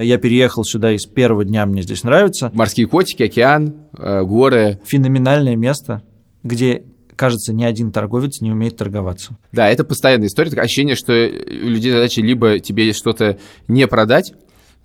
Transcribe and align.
Я 0.00 0.16
переехал 0.18 0.62
сюда 0.62 0.92
и 0.92 0.98
с 0.98 1.06
первого 1.06 1.44
дня 1.44 1.66
мне 1.66 1.82
здесь 1.82 2.04
нравится. 2.04 2.52
Морские 2.54 2.86
котики, 2.86 3.24
океан, 3.24 3.74
э, 3.98 4.22
горы. 4.22 4.78
Феноменальное 4.84 5.56
место, 5.56 6.02
где 6.44 6.84
кажется, 7.16 7.52
ни 7.52 7.64
один 7.64 7.90
торговец 7.90 8.40
не 8.40 8.52
умеет 8.52 8.76
торговаться. 8.76 9.36
Да, 9.50 9.68
это 9.68 9.82
постоянная 9.82 10.28
история. 10.28 10.50
Такое 10.50 10.66
ощущение, 10.66 10.94
что 10.94 11.12
у 11.12 11.68
людей 11.68 11.90
задача 11.90 12.20
либо 12.20 12.60
тебе 12.60 12.92
что-то 12.92 13.38
не 13.66 13.88
продать, 13.88 14.34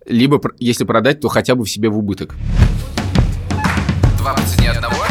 либо, 0.07 0.41
если 0.57 0.83
продать, 0.83 1.19
то 1.19 1.27
хотя 1.27 1.53
бы 1.53 1.63
в 1.63 1.69
себе 1.69 1.89
в 1.89 1.97
убыток. 1.99 2.35
Два 4.17 4.33
по 4.33 4.41
цене 4.41 4.71
одного. 4.71 5.02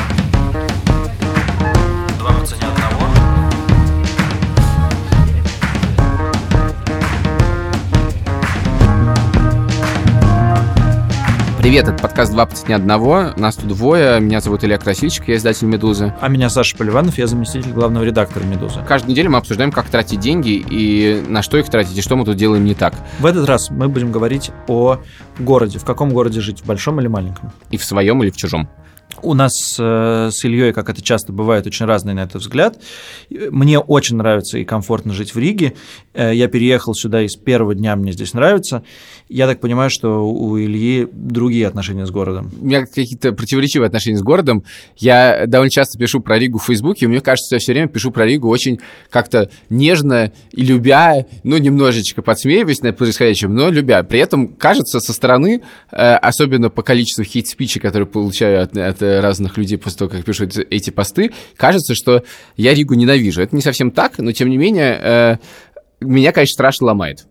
Привет, 11.73 11.89
это 11.89 12.03
подкаст 12.03 12.33
«Два 12.33 12.45
по 12.45 12.55
цене 12.55 12.75
одного». 12.75 13.33
Нас 13.39 13.57
тут 13.57 13.69
двое. 13.69 14.21
Меня 14.21 14.43
зовут 14.43 14.63
Илья 14.63 14.77
Красильчик, 14.77 15.29
я 15.29 15.37
издатель 15.37 15.67
«Медузы». 15.67 16.13
А 16.21 16.29
меня 16.29 16.51
Саша 16.51 16.77
Поливанов, 16.77 17.17
я 17.17 17.27
заместитель 17.27 17.73
главного 17.73 18.05
редактора 18.05 18.45
«Медузы». 18.45 18.85
Каждую 18.87 19.13
неделю 19.13 19.31
мы 19.31 19.39
обсуждаем, 19.39 19.73
как 19.73 19.87
тратить 19.87 20.21
деньги 20.21 20.51
и 20.51 21.25
на 21.27 21.41
что 21.41 21.57
их 21.57 21.71
тратить, 21.71 21.97
и 21.97 22.03
что 22.03 22.15
мы 22.17 22.27
тут 22.27 22.37
делаем 22.37 22.67
не 22.67 22.75
так. 22.75 22.93
В 23.21 23.25
этот 23.25 23.49
раз 23.49 23.71
мы 23.71 23.89
будем 23.89 24.13
говорить 24.13 24.51
о 24.69 24.99
городе. 25.39 25.79
В 25.79 25.87
каком 25.87 26.11
городе 26.11 26.43
жить, 26.43 26.61
в 26.61 26.67
большом 26.67 27.01
или 27.01 27.07
маленьком? 27.07 27.53
И 27.71 27.79
в 27.79 27.85
своем 27.87 28.23
или 28.23 28.29
в 28.29 28.37
чужом. 28.37 28.69
У 29.21 29.35
нас 29.35 29.77
э, 29.79 30.31
с 30.33 30.45
Ильей, 30.45 30.73
как 30.73 30.89
это 30.89 31.03
часто 31.03 31.33
бывает, 31.33 31.67
очень 31.67 31.87
разный 31.87 32.15
на 32.15 32.21
это 32.21 32.39
взгляд. 32.39 32.81
Мне 33.31 33.79
очень 33.79 34.17
нравится 34.17 34.59
и 34.59 34.65
комфортно 34.65 35.13
жить 35.13 35.35
в 35.35 35.39
Риге. 35.39 35.75
Э, 36.15 36.35
я 36.35 36.49
переехал 36.49 36.95
сюда, 36.95 37.23
и 37.23 37.29
с 37.29 37.37
первого 37.37 37.75
дня 37.75 37.95
мне 37.97 38.13
здесь 38.13 38.33
нравится. 38.33 38.83
Я 39.29 39.47
так 39.47 39.61
понимаю, 39.61 39.91
что 39.91 40.27
у 40.27 40.59
Ильи 40.59 41.07
другие 41.13 41.67
отношения 41.67 42.07
с 42.07 42.11
городом. 42.11 42.51
У 42.61 42.65
меня 42.65 42.87
какие-то 42.87 43.33
противоречивые 43.33 43.87
отношения 43.87 44.17
с 44.17 44.23
городом. 44.23 44.65
Я 44.97 45.45
довольно 45.47 45.71
часто 45.71 45.99
пишу 45.99 46.21
про 46.21 46.39
Ригу 46.39 46.59
в 46.59 46.65
Фейсбуке, 46.65 47.05
и 47.05 47.09
мне 47.09 47.21
кажется, 47.21 47.57
я 47.57 47.59
все 47.59 47.73
время 47.73 47.89
пишу 47.89 48.11
про 48.11 48.25
Ригу 48.25 48.49
очень 48.49 48.81
как-то 49.11 49.51
нежно 49.69 50.33
и 50.53 50.65
любя, 50.65 51.27
ну, 51.45 51.59
немножечко 51.59 52.23
подсмеиваясь 52.23 52.81
над 52.81 52.97
происходящим, 52.97 53.55
но 53.55 53.69
любя. 53.69 54.03
При 54.03 54.21
этом, 54.21 54.49
кажется, 54.49 55.01
со 55.01 55.13
стороны, 55.13 55.63
э, 55.91 56.15
особенно 56.15 56.71
по 56.71 56.83
количеству 56.83 57.25
хейт-спичей, 57.25 57.81
которые 57.81 58.07
получаю 58.07 58.63
от, 58.63 58.77
от 58.77 59.02
разных 59.03 59.57
людей 59.57 59.79
после 59.79 59.99
того, 59.99 60.11
как 60.11 60.25
пишут 60.25 60.57
эти 60.57 60.91
посты, 60.91 61.33
кажется, 61.57 61.95
что 61.95 62.23
я 62.57 62.75
Ригу 62.75 62.95
ненавижу. 62.95 63.43
Это 63.43 63.55
не 63.55 63.63
совсем 63.63 63.91
так, 63.91 64.19
но 64.19 64.33
тем 64.33 64.49
не 64.49 64.57
менее, 64.57 64.99
э, 65.01 65.37
меня, 66.01 66.33
конечно, 66.33 66.55
страшно 66.55 66.89
ломает 66.89 67.27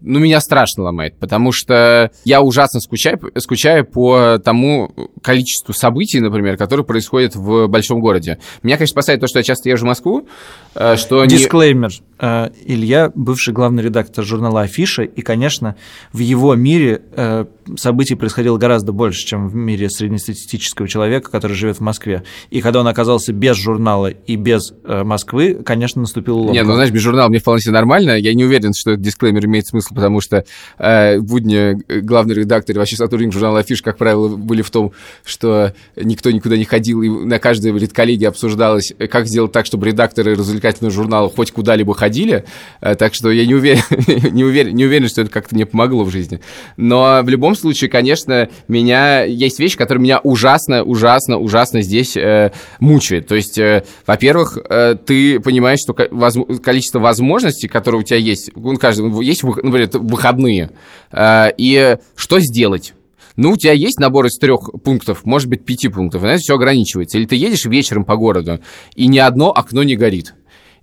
ну, 0.00 0.18
меня 0.18 0.40
страшно 0.40 0.84
ломает, 0.84 1.18
потому 1.18 1.52
что 1.52 2.10
я 2.24 2.40
ужасно 2.40 2.80
скучаю, 2.80 3.20
скучаю 3.36 3.84
по 3.84 4.38
тому 4.42 4.90
количеству 5.22 5.74
событий, 5.74 6.20
например, 6.20 6.56
которые 6.56 6.86
происходят 6.86 7.36
в 7.36 7.66
большом 7.66 8.00
городе. 8.00 8.38
Меня, 8.62 8.76
конечно, 8.76 8.92
спасает 8.92 9.20
то, 9.20 9.26
что 9.26 9.38
я 9.38 9.42
часто 9.42 9.68
езжу 9.68 9.84
в 9.84 9.88
Москву, 9.88 10.26
э, 10.74 10.96
что... 10.96 11.24
Дисклеймер. 11.26 11.90
Не... 11.90 12.26
Э, 12.26 12.50
Илья, 12.64 13.12
бывший 13.14 13.52
главный 13.52 13.82
редактор 13.82 14.24
журнала 14.24 14.62
«Афиша», 14.62 15.02
и, 15.02 15.20
конечно, 15.20 15.76
в 16.12 16.18
его 16.18 16.54
мире 16.54 17.02
э, 17.14 17.44
событий 17.76 18.14
происходило 18.14 18.58
гораздо 18.58 18.92
больше, 18.92 19.26
чем 19.26 19.48
в 19.48 19.54
мире 19.54 19.88
среднестатистического 19.88 20.88
человека, 20.88 21.30
который 21.30 21.54
живет 21.54 21.78
в 21.78 21.80
Москве. 21.80 22.24
И 22.50 22.60
когда 22.60 22.80
он 22.80 22.88
оказался 22.88 23.32
без 23.32 23.56
журнала 23.56 24.08
и 24.08 24.36
без 24.36 24.72
Москвы, 24.84 25.60
конечно, 25.64 26.00
наступил 26.00 26.38
ломка. 26.38 26.52
Не, 26.52 26.62
ну, 26.62 26.74
знаешь, 26.74 26.90
без 26.90 27.00
журнала 27.00 27.28
мне 27.28 27.38
вполне 27.38 27.62
себе 27.62 27.72
нормально. 27.72 28.18
Я 28.18 28.34
не 28.34 28.44
уверен, 28.44 28.72
что 28.74 28.92
этот 28.92 29.02
дисклеймер 29.02 29.46
имеет 29.46 29.66
смысл 29.66 29.94
потому 30.02 30.20
что 30.20 30.44
э, 30.78 31.20
будни 31.20 32.00
главный 32.00 32.34
редактор 32.34 32.74
и 32.74 32.78
вообще 32.78 32.96
сотрудник 32.96 33.32
журнала 33.32 33.60
«Афиш», 33.60 33.82
как 33.82 33.96
правило, 33.96 34.36
были 34.36 34.62
в 34.62 34.70
том, 34.70 34.92
что 35.24 35.74
никто 35.96 36.30
никуда 36.32 36.56
не 36.56 36.64
ходил, 36.64 37.02
и 37.02 37.08
на 37.08 37.38
каждой 37.38 37.78
редколлегии 37.78 38.24
обсуждалось, 38.24 38.92
как 39.10 39.26
сделать 39.26 39.52
так, 39.52 39.66
чтобы 39.66 39.86
редакторы 39.86 40.34
развлекательного 40.34 40.92
журнала 40.92 41.30
хоть 41.30 41.52
куда-либо 41.52 41.94
ходили, 41.94 42.44
э, 42.80 42.94
так 42.96 43.14
что 43.14 43.30
я 43.30 43.46
не 43.46 43.54
уверен, 43.54 43.82
не, 44.32 44.44
уверен, 44.44 44.74
не 44.74 44.86
уверен, 44.86 45.08
что 45.08 45.22
это 45.22 45.30
как-то 45.30 45.54
мне 45.54 45.66
помогло 45.66 46.04
в 46.04 46.10
жизни. 46.10 46.40
Но 46.76 47.20
в 47.22 47.28
любом 47.28 47.51
случае, 47.54 47.90
конечно, 47.90 48.48
меня 48.68 49.24
есть 49.24 49.58
вещи, 49.58 49.76
которые 49.76 50.02
меня 50.02 50.18
ужасно, 50.18 50.82
ужасно, 50.82 51.38
ужасно 51.38 51.82
здесь 51.82 52.16
э, 52.16 52.52
мучают. 52.80 53.26
То 53.26 53.34
есть, 53.34 53.58
э, 53.58 53.84
во-первых, 54.06 54.58
э, 54.68 54.96
ты 55.04 55.40
понимаешь, 55.40 55.80
что 55.80 55.94
количество 55.94 56.98
возможностей, 56.98 57.68
которые 57.68 58.00
у 58.00 58.04
тебя 58.04 58.18
есть, 58.18 58.50
у 58.54 58.74
каждого 58.76 59.20
есть, 59.20 59.42
например, 59.42 59.90
выходные. 59.94 60.70
Э, 61.10 61.48
и 61.56 61.96
что 62.16 62.40
сделать? 62.40 62.94
Ну, 63.36 63.52
у 63.52 63.56
тебя 63.56 63.72
есть 63.72 63.98
набор 63.98 64.26
из 64.26 64.36
трех 64.36 64.70
пунктов, 64.84 65.24
может 65.24 65.48
быть, 65.48 65.64
пяти 65.64 65.88
пунктов, 65.88 66.20
знаешь, 66.20 66.40
все 66.40 66.54
ограничивается. 66.54 67.18
Или 67.18 67.26
ты 67.26 67.36
едешь 67.36 67.64
вечером 67.64 68.04
по 68.04 68.16
городу, 68.16 68.60
и 68.94 69.06
ни 69.06 69.18
одно 69.18 69.50
окно 69.52 69.82
не 69.82 69.96
горит. 69.96 70.34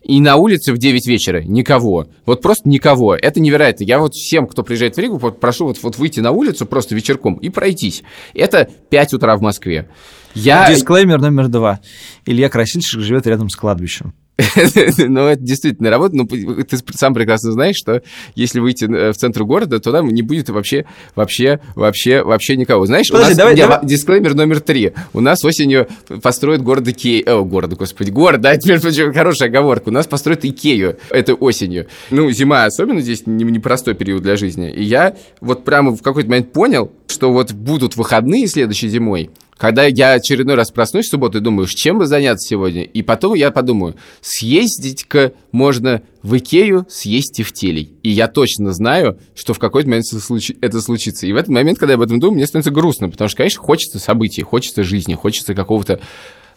И 0.04 0.22
на 0.22 0.38
улице 0.38 0.74
в 0.74 0.78
9 0.78 1.08
вечера 1.08 1.42
никого. 1.42 2.08
Вот 2.26 2.42
просто 2.42 2.70
никого. 2.70 3.16
Это 3.16 3.40
невероятно. 3.40 3.84
Я 3.84 4.00
вот 4.00 4.14
всем, 4.14 4.48
кто 4.48 4.64
приезжает 4.64 4.96
в 4.96 5.00
Ригу, 5.00 5.20
прошу 5.20 5.66
вот, 5.66 5.82
вот 5.84 5.98
выйти 5.98 6.20
на 6.20 6.32
улицу 6.32 6.66
просто 6.66 6.96
вечерком 6.96 7.36
и 7.36 7.50
пройтись. 7.50 8.04
Это 8.34 8.70
5 8.90 9.14
утра 9.14 9.36
в 9.36 9.42
Москве. 9.42 9.90
Я... 10.34 10.72
Дисклеймер 10.74 11.20
номер 11.20 11.48
два. 11.48 11.80
Илья 12.26 12.50
Красильщик 12.50 13.02
живет 13.02 13.28
рядом 13.28 13.50
с 13.50 13.56
кладбищем. 13.56 14.14
Ну, 15.10 15.28
это 15.28 15.42
действительно 15.42 15.90
работа. 15.90 16.16
Ну, 16.16 16.26
ты 16.28 16.78
сам 16.94 17.14
прекрасно 17.14 17.52
знаешь, 17.52 17.76
что 17.76 18.02
если 18.36 18.60
выйти 18.60 18.86
в 18.86 19.14
центр 19.14 19.44
города, 19.44 19.80
то 19.80 19.92
там 19.92 20.08
не 20.10 20.22
будет 20.22 20.50
вообще, 20.50 20.86
вообще, 21.16 21.60
вообще, 21.76 22.24
вообще 22.24 22.56
никого. 22.56 22.86
Знаешь, 22.86 23.10
Подожди, 23.10 23.26
у 23.26 23.30
нас 23.30 23.38
давай, 23.38 23.56
давай. 23.56 23.80
дисклеймер 23.84 24.36
номер 24.36 24.60
три. 24.62 24.94
У 25.14 25.22
нас 25.22 25.44
осенью 25.44 25.88
построят 26.22 26.62
город 26.62 26.88
Икею. 26.88 27.40
О, 27.40 27.44
город, 27.44 27.76
господи, 27.76 28.12
город, 28.12 28.42
да, 28.42 28.56
теперь 28.58 28.80
хорошая 29.14 29.50
оговорка. 29.50 29.90
У 29.90 29.92
нас 29.92 30.08
построят 30.08 30.46
Икею 30.46 30.98
этой 31.10 31.36
осенью. 31.36 31.88
Ну, 32.10 32.32
зима 32.32 32.66
особенно 32.66 33.02
здесь 33.02 33.24
непростой 33.26 33.96
период 33.96 34.24
для 34.24 34.36
жизни. 34.36 34.72
И 34.72 34.84
я 34.84 35.16
вот 35.42 35.64
прямо 35.66 35.96
в 35.96 36.02
какой-то 36.02 36.30
момент 36.30 36.52
понял, 36.52 36.92
что 37.08 37.32
вот 37.32 37.52
будут 37.52 37.96
выходные 37.96 38.48
следующей 38.48 38.90
зимой, 38.90 39.30
когда 39.60 39.84
я 39.84 40.14
очередной 40.14 40.56
раз 40.56 40.72
проснусь 40.72 41.08
в 41.08 41.10
субботу 41.10 41.38
и 41.38 41.42
думаю, 41.42 41.68
чем 41.68 42.00
бы 42.00 42.06
заняться 42.06 42.48
сегодня, 42.48 42.84
и 42.84 43.02
потом 43.02 43.34
я 43.34 43.52
подумаю, 43.52 43.96
съездить-ка 44.22 45.34
можно 45.52 46.02
в 46.24 46.38
Икею, 46.38 46.86
съесть 46.90 47.36
тефтелей. 47.36 47.92
И 48.02 48.10
я 48.10 48.30
точно 48.30 48.72
знаю, 48.72 49.20
что 49.36 49.54
в 49.54 49.60
какой-то 49.60 49.90
момент 49.90 50.06
это 50.62 50.82
случится. 50.82 51.28
И 51.28 51.34
в 51.34 51.36
этот 51.36 51.50
момент, 51.50 51.78
когда 51.78 51.92
я 51.92 51.96
об 51.98 52.02
этом 52.02 52.22
думаю, 52.22 52.36
мне 52.36 52.48
становится 52.48 52.72
грустно, 52.72 53.10
потому 53.10 53.28
что, 53.28 53.36
конечно, 53.36 53.62
хочется 53.62 54.00
событий, 54.00 54.44
хочется 54.44 54.84
жизни, 54.84 55.14
хочется 55.14 55.54
какого-то 55.54 56.00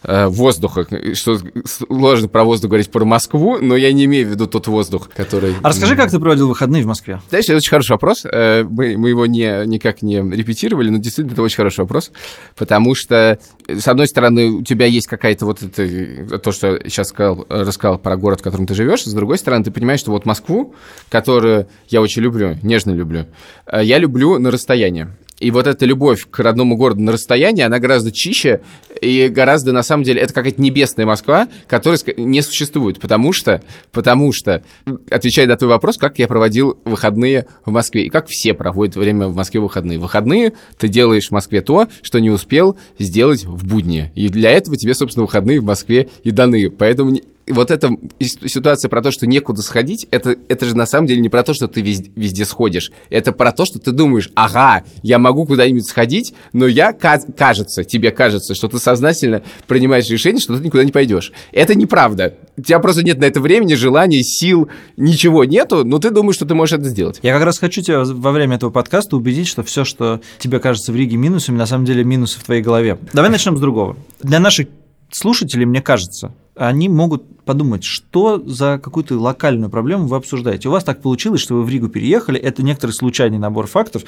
воздуха, 0.03 0.87
что 1.13 1.39
сложно 1.65 2.27
про 2.27 2.43
воздух 2.43 2.69
говорить 2.69 2.91
про 2.91 3.05
Москву, 3.05 3.57
но 3.59 3.75
я 3.75 3.91
не 3.93 4.05
имею 4.05 4.27
в 4.27 4.31
виду 4.31 4.47
тот 4.47 4.67
воздух, 4.67 5.09
который... 5.15 5.55
А 5.61 5.69
расскажи, 5.69 5.95
как 5.95 6.11
ты 6.11 6.19
проводил 6.19 6.47
выходные 6.47 6.83
в 6.83 6.87
Москве? 6.87 7.21
Знаешь, 7.29 7.45
это 7.45 7.57
очень 7.57 7.69
хороший 7.69 7.91
вопрос. 7.91 8.25
Э, 8.25 8.63
мы, 8.63 8.97
мы 8.97 9.09
его 9.09 9.25
не, 9.25 9.65
никак 9.65 10.01
не 10.01 10.17
репетировали, 10.17 10.89
но 10.89 10.97
действительно 10.97 11.33
это 11.33 11.41
очень 11.41 11.57
хороший 11.57 11.81
вопрос, 11.81 12.11
потому 12.55 12.95
что, 12.95 13.39
с 13.67 13.87
одной 13.87 14.07
стороны, 14.07 14.49
у 14.49 14.63
тебя 14.63 14.85
есть 14.85 15.07
какая-то 15.07 15.45
вот 15.45 15.61
это, 15.61 16.39
то, 16.39 16.51
что 16.51 16.75
я 16.75 16.89
сейчас 16.89 17.07
сказал, 17.07 17.45
рассказал 17.49 17.97
про 17.97 18.17
город, 18.17 18.41
в 18.41 18.43
котором 18.43 18.67
ты 18.67 18.73
живешь, 18.73 19.03
с 19.03 19.13
другой 19.13 19.37
стороны, 19.37 19.63
ты 19.63 19.71
понимаешь, 19.71 19.99
что 19.99 20.11
вот 20.11 20.25
Москву, 20.25 20.75
которую 21.09 21.67
я 21.89 22.01
очень 22.01 22.21
люблю, 22.21 22.57
нежно 22.61 22.91
люблю, 22.91 23.27
э, 23.65 23.81
я 23.83 23.97
люблю 23.97 24.39
на 24.39 24.51
расстоянии. 24.51 25.07
И 25.43 25.51
вот 25.51 25.67
эта 25.67 25.85
любовь 25.85 26.25
к 26.31 26.39
родному 26.39 26.77
городу 26.77 27.01
на 27.01 27.11
расстоянии, 27.11 27.63
она 27.63 27.79
гораздо 27.79 28.13
чище 28.13 28.61
и 29.01 29.27
гораздо, 29.27 29.73
на 29.73 29.83
самом 29.83 30.03
деле, 30.03 30.21
это 30.21 30.33
какая-то 30.33 30.61
небесная 30.61 31.05
Москва, 31.05 31.49
которая 31.67 31.99
не 32.15 32.41
существует, 32.41 33.01
потому 33.01 33.33
что, 33.33 33.61
потому 33.91 34.31
что, 34.31 34.63
отвечая 35.11 35.45
на 35.47 35.57
твой 35.57 35.71
вопрос, 35.71 35.97
как 35.97 36.17
я 36.17 36.29
проводил 36.29 36.79
выходные 36.85 37.47
в 37.65 37.71
Москве, 37.71 38.05
и 38.05 38.09
как 38.09 38.27
все 38.27 38.53
проводят 38.53 38.95
время 38.95 39.27
в 39.27 39.35
Москве 39.35 39.59
в 39.59 39.63
выходные. 39.63 39.99
Выходные 39.99 40.53
ты 40.77 40.87
делаешь 40.87 41.27
в 41.27 41.31
Москве 41.31 41.59
то, 41.59 41.89
что 42.01 42.19
не 42.19 42.29
успел 42.29 42.77
сделать 42.97 43.43
в 43.43 43.67
будни. 43.67 44.13
И 44.15 44.29
для 44.29 44.49
этого 44.49 44.77
тебе, 44.77 44.93
собственно, 44.93 45.25
выходные 45.25 45.59
в 45.59 45.65
Москве 45.65 46.07
и 46.23 46.31
даны. 46.31 46.69
Поэтому 46.69 47.17
вот 47.47 47.71
эта 47.71 47.91
ситуация 48.19 48.89
про 48.89 49.01
то, 49.01 49.11
что 49.11 49.27
некуда 49.27 49.61
сходить, 49.61 50.07
это, 50.11 50.35
это 50.47 50.65
же 50.65 50.75
на 50.75 50.85
самом 50.85 51.07
деле 51.07 51.21
не 51.21 51.29
про 51.29 51.43
то, 51.43 51.53
что 51.53 51.67
ты 51.67 51.81
везде, 51.81 52.11
везде 52.15 52.45
сходишь. 52.45 52.91
Это 53.09 53.31
про 53.31 53.51
то, 53.51 53.65
что 53.65 53.79
ты 53.79 53.91
думаешь, 53.91 54.29
ага, 54.35 54.83
я 55.01 55.19
могу 55.19 55.45
куда-нибудь 55.45 55.85
сходить, 55.85 56.33
но 56.53 56.67
я, 56.67 56.93
кажется, 56.93 57.83
тебе 57.83 58.11
кажется, 58.11 58.55
что 58.55 58.67
ты 58.67 58.79
сознательно 58.79 59.43
принимаешь 59.67 60.09
решение, 60.09 60.41
что 60.41 60.57
ты 60.57 60.63
никуда 60.63 60.83
не 60.83 60.91
пойдешь. 60.91 61.31
Это 61.51 61.75
неправда. 61.75 62.35
У 62.55 62.61
тебя 62.61 62.79
просто 62.79 63.03
нет 63.03 63.19
на 63.19 63.25
это 63.25 63.41
времени, 63.41 63.73
желания, 63.73 64.23
сил, 64.23 64.69
ничего 64.95 65.43
нету, 65.43 65.83
но 65.83 65.99
ты 65.99 66.11
думаешь, 66.11 66.35
что 66.35 66.45
ты 66.45 66.55
можешь 66.55 66.79
это 66.79 66.85
сделать. 66.85 67.19
Я 67.23 67.33
как 67.33 67.43
раз 67.43 67.59
хочу 67.59 67.81
тебя 67.81 68.03
во 68.03 68.31
время 68.31 68.55
этого 68.55 68.69
подкаста 68.69 69.17
убедить, 69.17 69.47
что 69.47 69.63
все, 69.63 69.83
что 69.83 70.21
тебе 70.39 70.59
кажется 70.59 70.91
в 70.91 70.95
Риге 70.95 71.17
минусами, 71.17 71.57
на 71.57 71.65
самом 71.65 71.85
деле 71.85 72.03
минусы 72.03 72.39
в 72.39 72.43
твоей 72.43 72.61
голове. 72.61 72.97
Давай 73.11 73.29
начнем 73.29 73.57
с 73.57 73.59
другого. 73.59 73.97
Для 74.21 74.39
наших 74.39 74.67
слушателей, 75.11 75.65
мне 75.65 75.81
кажется, 75.81 76.33
они 76.55 76.89
могут 76.89 77.43
подумать, 77.43 77.83
что 77.83 78.41
за 78.45 78.79
какую-то 78.81 79.19
локальную 79.19 79.69
проблему 79.69 80.07
вы 80.07 80.15
обсуждаете. 80.15 80.69
У 80.69 80.71
вас 80.71 80.83
так 80.83 81.01
получилось, 81.01 81.41
что 81.41 81.55
вы 81.55 81.63
в 81.63 81.69
Ригу 81.69 81.89
переехали, 81.89 82.39
это 82.39 82.63
некоторый 82.63 82.91
случайный 82.91 83.37
набор 83.37 83.67
фактов, 83.67 84.03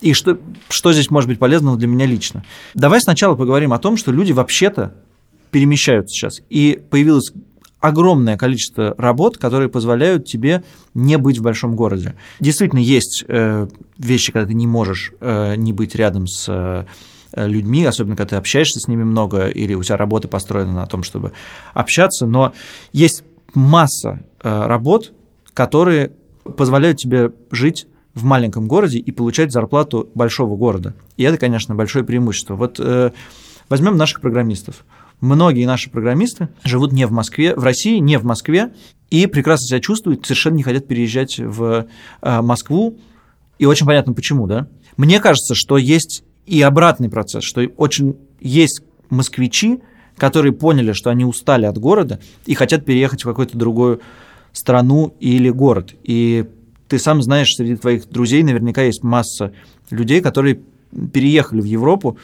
и 0.00 0.12
что, 0.12 0.38
что 0.68 0.92
здесь 0.92 1.10
может 1.10 1.28
быть 1.28 1.38
полезного 1.38 1.76
для 1.76 1.88
меня 1.88 2.06
лично. 2.06 2.44
Давай 2.74 3.00
сначала 3.00 3.36
поговорим 3.36 3.72
о 3.72 3.78
том, 3.78 3.96
что 3.96 4.12
люди 4.12 4.32
вообще-то 4.32 4.94
перемещаются 5.50 6.14
сейчас, 6.14 6.40
и 6.50 6.82
появилось 6.90 7.32
огромное 7.80 8.38
количество 8.38 8.94
работ, 8.96 9.36
которые 9.36 9.68
позволяют 9.68 10.24
тебе 10.24 10.64
не 10.94 11.18
быть 11.18 11.38
в 11.38 11.42
большом 11.42 11.76
городе. 11.76 12.14
Действительно, 12.40 12.80
есть 12.80 13.24
э, 13.28 13.68
вещи, 13.98 14.32
когда 14.32 14.48
ты 14.48 14.54
не 14.54 14.66
можешь 14.66 15.12
э, 15.20 15.54
не 15.56 15.74
быть 15.74 15.94
рядом 15.94 16.26
с 16.26 16.46
э, 16.48 16.86
людьми, 17.36 17.84
особенно 17.84 18.16
когда 18.16 18.30
ты 18.30 18.36
общаешься 18.36 18.80
с 18.80 18.88
ними 18.88 19.04
много, 19.04 19.48
или 19.48 19.74
у 19.74 19.82
тебя 19.82 19.96
работа 19.96 20.28
построена 20.28 20.72
на 20.72 20.86
том, 20.86 21.02
чтобы 21.02 21.32
общаться, 21.72 22.26
но 22.26 22.52
есть 22.92 23.24
масса 23.54 24.24
работ, 24.42 25.12
которые 25.52 26.12
позволяют 26.44 26.98
тебе 26.98 27.32
жить 27.50 27.86
в 28.14 28.24
маленьком 28.24 28.68
городе 28.68 28.98
и 28.98 29.10
получать 29.10 29.52
зарплату 29.52 30.08
большого 30.14 30.56
города. 30.56 30.94
И 31.16 31.24
это, 31.24 31.36
конечно, 31.36 31.74
большое 31.74 32.04
преимущество. 32.04 32.54
Вот 32.54 32.78
э, 32.78 33.10
возьмем 33.68 33.96
наших 33.96 34.20
программистов. 34.20 34.84
Многие 35.20 35.66
наши 35.66 35.90
программисты 35.90 36.48
живут 36.64 36.92
не 36.92 37.06
в 37.06 37.12
Москве, 37.12 37.54
в 37.56 37.64
России, 37.64 37.98
не 37.98 38.18
в 38.18 38.24
Москве, 38.24 38.72
и 39.10 39.26
прекрасно 39.26 39.66
себя 39.66 39.80
чувствуют, 39.80 40.26
совершенно 40.26 40.56
не 40.56 40.62
хотят 40.62 40.86
переезжать 40.86 41.38
в 41.38 41.86
э, 42.22 42.42
Москву. 42.42 42.98
И 43.58 43.66
очень 43.66 43.86
понятно, 43.86 44.12
почему, 44.12 44.46
да? 44.46 44.68
Мне 44.96 45.18
кажется, 45.20 45.54
что 45.54 45.76
есть 45.76 46.23
и 46.46 46.60
обратный 46.62 47.08
процесс, 47.08 47.44
что 47.44 47.62
очень 47.76 48.16
есть 48.40 48.82
москвичи, 49.10 49.80
которые 50.16 50.52
поняли, 50.52 50.92
что 50.92 51.10
они 51.10 51.24
устали 51.24 51.66
от 51.66 51.78
города 51.78 52.20
и 52.46 52.54
хотят 52.54 52.84
переехать 52.84 53.22
в 53.22 53.26
какую-то 53.26 53.56
другую 53.56 54.00
страну 54.52 55.14
или 55.20 55.50
город. 55.50 55.94
И 56.02 56.44
ты 56.88 56.98
сам 56.98 57.22
знаешь, 57.22 57.48
среди 57.54 57.76
твоих 57.76 58.08
друзей 58.08 58.42
наверняка 58.42 58.82
есть 58.82 59.02
масса 59.02 59.52
людей, 59.90 60.20
которые 60.20 60.60
переехали 61.12 61.60
в 61.60 61.64
Европу, 61.64 62.18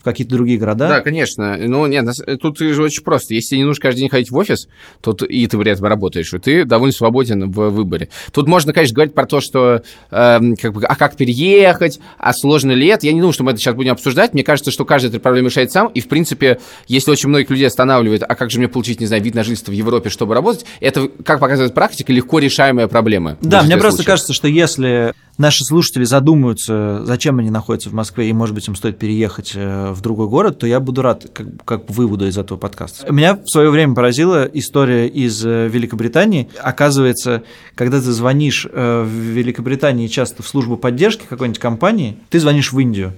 в 0.00 0.04
какие-то 0.04 0.34
другие 0.34 0.58
города. 0.58 0.88
Да, 0.88 1.00
конечно. 1.00 1.56
Ну, 1.58 1.86
нет, 1.86 2.06
тут 2.40 2.58
же 2.58 2.82
очень 2.82 3.02
просто. 3.02 3.34
Если 3.34 3.56
не 3.56 3.64
нужно 3.64 3.82
каждый 3.82 4.00
день 4.00 4.08
ходить 4.08 4.30
в 4.30 4.36
офис, 4.36 4.66
то 5.02 5.12
и 5.12 5.46
ты 5.46 5.58
при 5.58 5.70
этом 5.70 5.86
работаешь, 5.86 6.32
и 6.32 6.38
ты 6.38 6.64
довольно 6.64 6.92
свободен 6.92 7.50
в 7.50 7.68
выборе. 7.68 8.08
Тут 8.32 8.48
можно, 8.48 8.72
конечно, 8.72 8.94
говорить 8.94 9.14
про 9.14 9.26
то, 9.26 9.40
что 9.40 9.82
э, 10.10 10.40
как 10.60 10.72
бы, 10.72 10.84
а 10.84 10.96
как 10.96 11.16
переехать, 11.16 12.00
а 12.18 12.32
сложно 12.32 12.72
ли 12.72 12.86
это. 12.86 13.06
Я 13.06 13.12
не 13.12 13.20
думаю, 13.20 13.34
что 13.34 13.44
мы 13.44 13.52
это 13.52 13.60
сейчас 13.60 13.74
будем 13.74 13.92
обсуждать. 13.92 14.32
Мне 14.32 14.42
кажется, 14.42 14.70
что 14.70 14.84
каждый 14.84 15.08
эту 15.08 15.20
проблему 15.20 15.48
решает 15.48 15.70
сам. 15.70 15.88
И, 15.88 16.00
в 16.00 16.08
принципе, 16.08 16.60
если 16.88 17.10
очень 17.10 17.28
многих 17.28 17.50
людей 17.50 17.66
останавливает, 17.66 18.22
а 18.26 18.34
как 18.34 18.50
же 18.50 18.58
мне 18.58 18.68
получить, 18.68 19.00
не 19.00 19.06
знаю, 19.06 19.22
вид 19.22 19.34
на 19.34 19.44
жительство 19.44 19.70
в 19.70 19.74
Европе, 19.74 20.08
чтобы 20.08 20.34
работать, 20.34 20.64
это, 20.80 21.08
как 21.24 21.40
показывает 21.40 21.74
практика, 21.74 22.12
легко 22.12 22.38
решаемая 22.38 22.88
проблема. 22.88 23.36
Да, 23.42 23.62
мне 23.62 23.76
просто 23.76 23.98
случаев. 23.98 24.06
кажется, 24.06 24.32
что 24.32 24.48
если 24.48 25.12
наши 25.40 25.64
слушатели 25.64 26.04
задумаются, 26.04 27.04
зачем 27.04 27.38
они 27.38 27.50
находятся 27.50 27.88
в 27.88 27.94
Москве, 27.94 28.28
и, 28.28 28.32
может 28.32 28.54
быть, 28.54 28.68
им 28.68 28.76
стоит 28.76 28.98
переехать 28.98 29.52
э, 29.54 29.89
в 29.92 30.00
другой 30.00 30.28
город, 30.28 30.58
то 30.58 30.66
я 30.66 30.80
буду 30.80 31.02
рад 31.02 31.26
как, 31.32 31.46
как 31.64 31.90
выводу 31.90 32.26
из 32.26 32.38
этого 32.38 32.58
подкаста. 32.58 33.12
Меня 33.12 33.36
в 33.36 33.48
свое 33.48 33.70
время 33.70 33.94
поразила 33.94 34.44
история 34.52 35.08
из 35.08 35.44
э, 35.44 35.68
Великобритании. 35.68 36.48
Оказывается, 36.60 37.42
когда 37.74 37.98
ты 38.00 38.10
звонишь 38.12 38.66
э, 38.70 39.02
в 39.02 39.08
Великобритании 39.08 40.06
часто 40.06 40.42
в 40.42 40.48
службу 40.48 40.76
поддержки 40.76 41.24
какой-нибудь 41.28 41.60
компании, 41.60 42.16
ты 42.28 42.40
звонишь 42.40 42.72
в 42.72 42.78
Индию. 42.78 43.12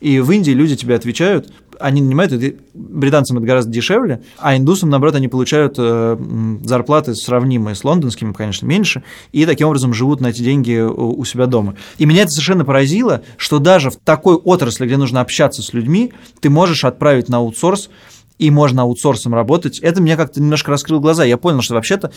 И 0.00 0.20
в 0.20 0.30
Индии 0.32 0.50
люди 0.50 0.76
тебе 0.76 0.96
отвечают, 0.96 1.50
они 1.80 2.02
нанимают, 2.02 2.32
британцам 2.74 3.38
это 3.38 3.46
гораздо 3.46 3.70
дешевле, 3.72 4.22
а 4.38 4.56
индусам, 4.56 4.90
наоборот, 4.90 5.14
они 5.14 5.28
получают 5.28 5.74
э, 5.78 6.16
зарплаты 6.64 7.14
сравнимые 7.14 7.74
с 7.74 7.84
лондонскими, 7.84 8.32
конечно, 8.32 8.66
меньше, 8.66 9.02
и 9.32 9.46
таким 9.46 9.68
образом 9.68 9.94
живут 9.94 10.20
на 10.20 10.28
эти 10.28 10.42
деньги 10.42 10.80
у 10.80 11.24
себя 11.24 11.46
дома. 11.46 11.76
И 11.98 12.06
меня 12.06 12.22
это 12.22 12.30
совершенно 12.30 12.64
поразило, 12.64 13.22
что 13.36 13.58
даже 13.58 13.90
в 13.90 13.96
такой 13.96 14.36
отрасли, 14.36 14.86
где 14.86 14.96
нужно 14.96 15.20
общаться 15.20 15.62
с 15.62 15.72
людьми, 15.72 16.12
ты 16.40 16.50
можешь 16.50 16.84
отправить 16.84 17.28
на 17.28 17.38
аутсорс 17.38 17.90
и 18.38 18.50
можно 18.50 18.82
аутсорсом 18.82 19.34
работать. 19.34 19.78
Это 19.78 20.02
мне 20.02 20.16
как-то 20.16 20.40
немножко 20.40 20.70
раскрыло 20.70 21.00
глаза. 21.00 21.24
Я 21.24 21.38
понял, 21.38 21.62
что 21.62 21.74
вообще-то 21.74 22.10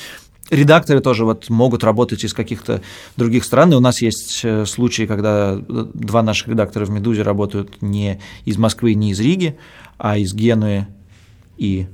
редакторы 0.50 1.00
тоже 1.00 1.26
вот 1.26 1.50
могут 1.50 1.84
работать 1.84 2.24
из 2.24 2.34
каких-то 2.34 2.82
других 3.16 3.44
стран. 3.44 3.74
И 3.74 3.76
у 3.76 3.80
нас 3.80 4.02
есть 4.02 4.42
э, 4.44 4.66
случаи, 4.66 5.04
когда 5.04 5.56
два 5.58 6.24
наших 6.24 6.48
редактора 6.48 6.86
в 6.86 6.90
«Медузе» 6.90 7.22
работают 7.22 7.82
не 7.82 8.20
из 8.46 8.58
Москвы, 8.58 8.94
не 8.94 9.12
из 9.12 9.20
Риги, 9.20 9.58
а 9.98 10.18
из 10.18 10.34
Генуи 10.34 10.88
и 11.58 11.88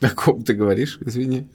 о 0.00 0.10
ком 0.10 0.42
ты 0.42 0.54
говоришь, 0.54 0.98
извини? 1.04 1.46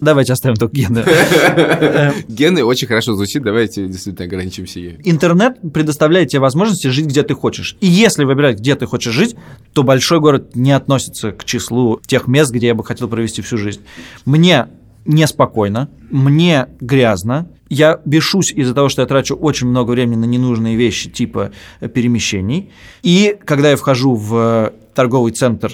Давайте 0.00 0.32
оставим 0.32 0.56
только 0.56 0.74
гены. 0.74 1.04
Гены 2.28 2.64
очень 2.64 2.86
хорошо 2.86 3.14
звучит, 3.14 3.42
давайте 3.42 3.86
действительно 3.86 4.24
ограничимся 4.26 4.80
ею. 4.80 5.00
Интернет 5.04 5.58
предоставляет 5.72 6.28
тебе 6.28 6.40
возможности 6.40 6.86
жить, 6.88 7.06
где 7.06 7.22
ты 7.22 7.34
хочешь. 7.34 7.76
И 7.80 7.86
если 7.86 8.24
выбирать, 8.24 8.58
где 8.58 8.74
ты 8.74 8.86
хочешь 8.86 9.12
жить, 9.12 9.36
то 9.72 9.82
большой 9.82 10.20
город 10.20 10.56
не 10.56 10.72
относится 10.72 11.32
к 11.32 11.44
числу 11.44 12.00
тех 12.06 12.26
мест, 12.26 12.52
где 12.52 12.68
я 12.68 12.74
бы 12.74 12.84
хотел 12.84 13.08
провести 13.08 13.42
всю 13.42 13.58
жизнь. 13.58 13.80
Мне 14.24 14.68
неспокойно, 15.04 15.90
мне 16.10 16.68
грязно, 16.80 17.48
я 17.68 18.00
бешусь 18.04 18.52
из-за 18.52 18.74
того, 18.74 18.88
что 18.88 19.02
я 19.02 19.08
трачу 19.08 19.34
очень 19.34 19.68
много 19.68 19.92
времени 19.92 20.16
на 20.16 20.24
ненужные 20.24 20.76
вещи 20.76 21.08
типа 21.08 21.52
перемещений. 21.94 22.70
И 23.02 23.36
когда 23.44 23.70
я 23.70 23.76
вхожу 23.76 24.14
в 24.14 24.72
торговый 24.94 25.32
центр 25.32 25.72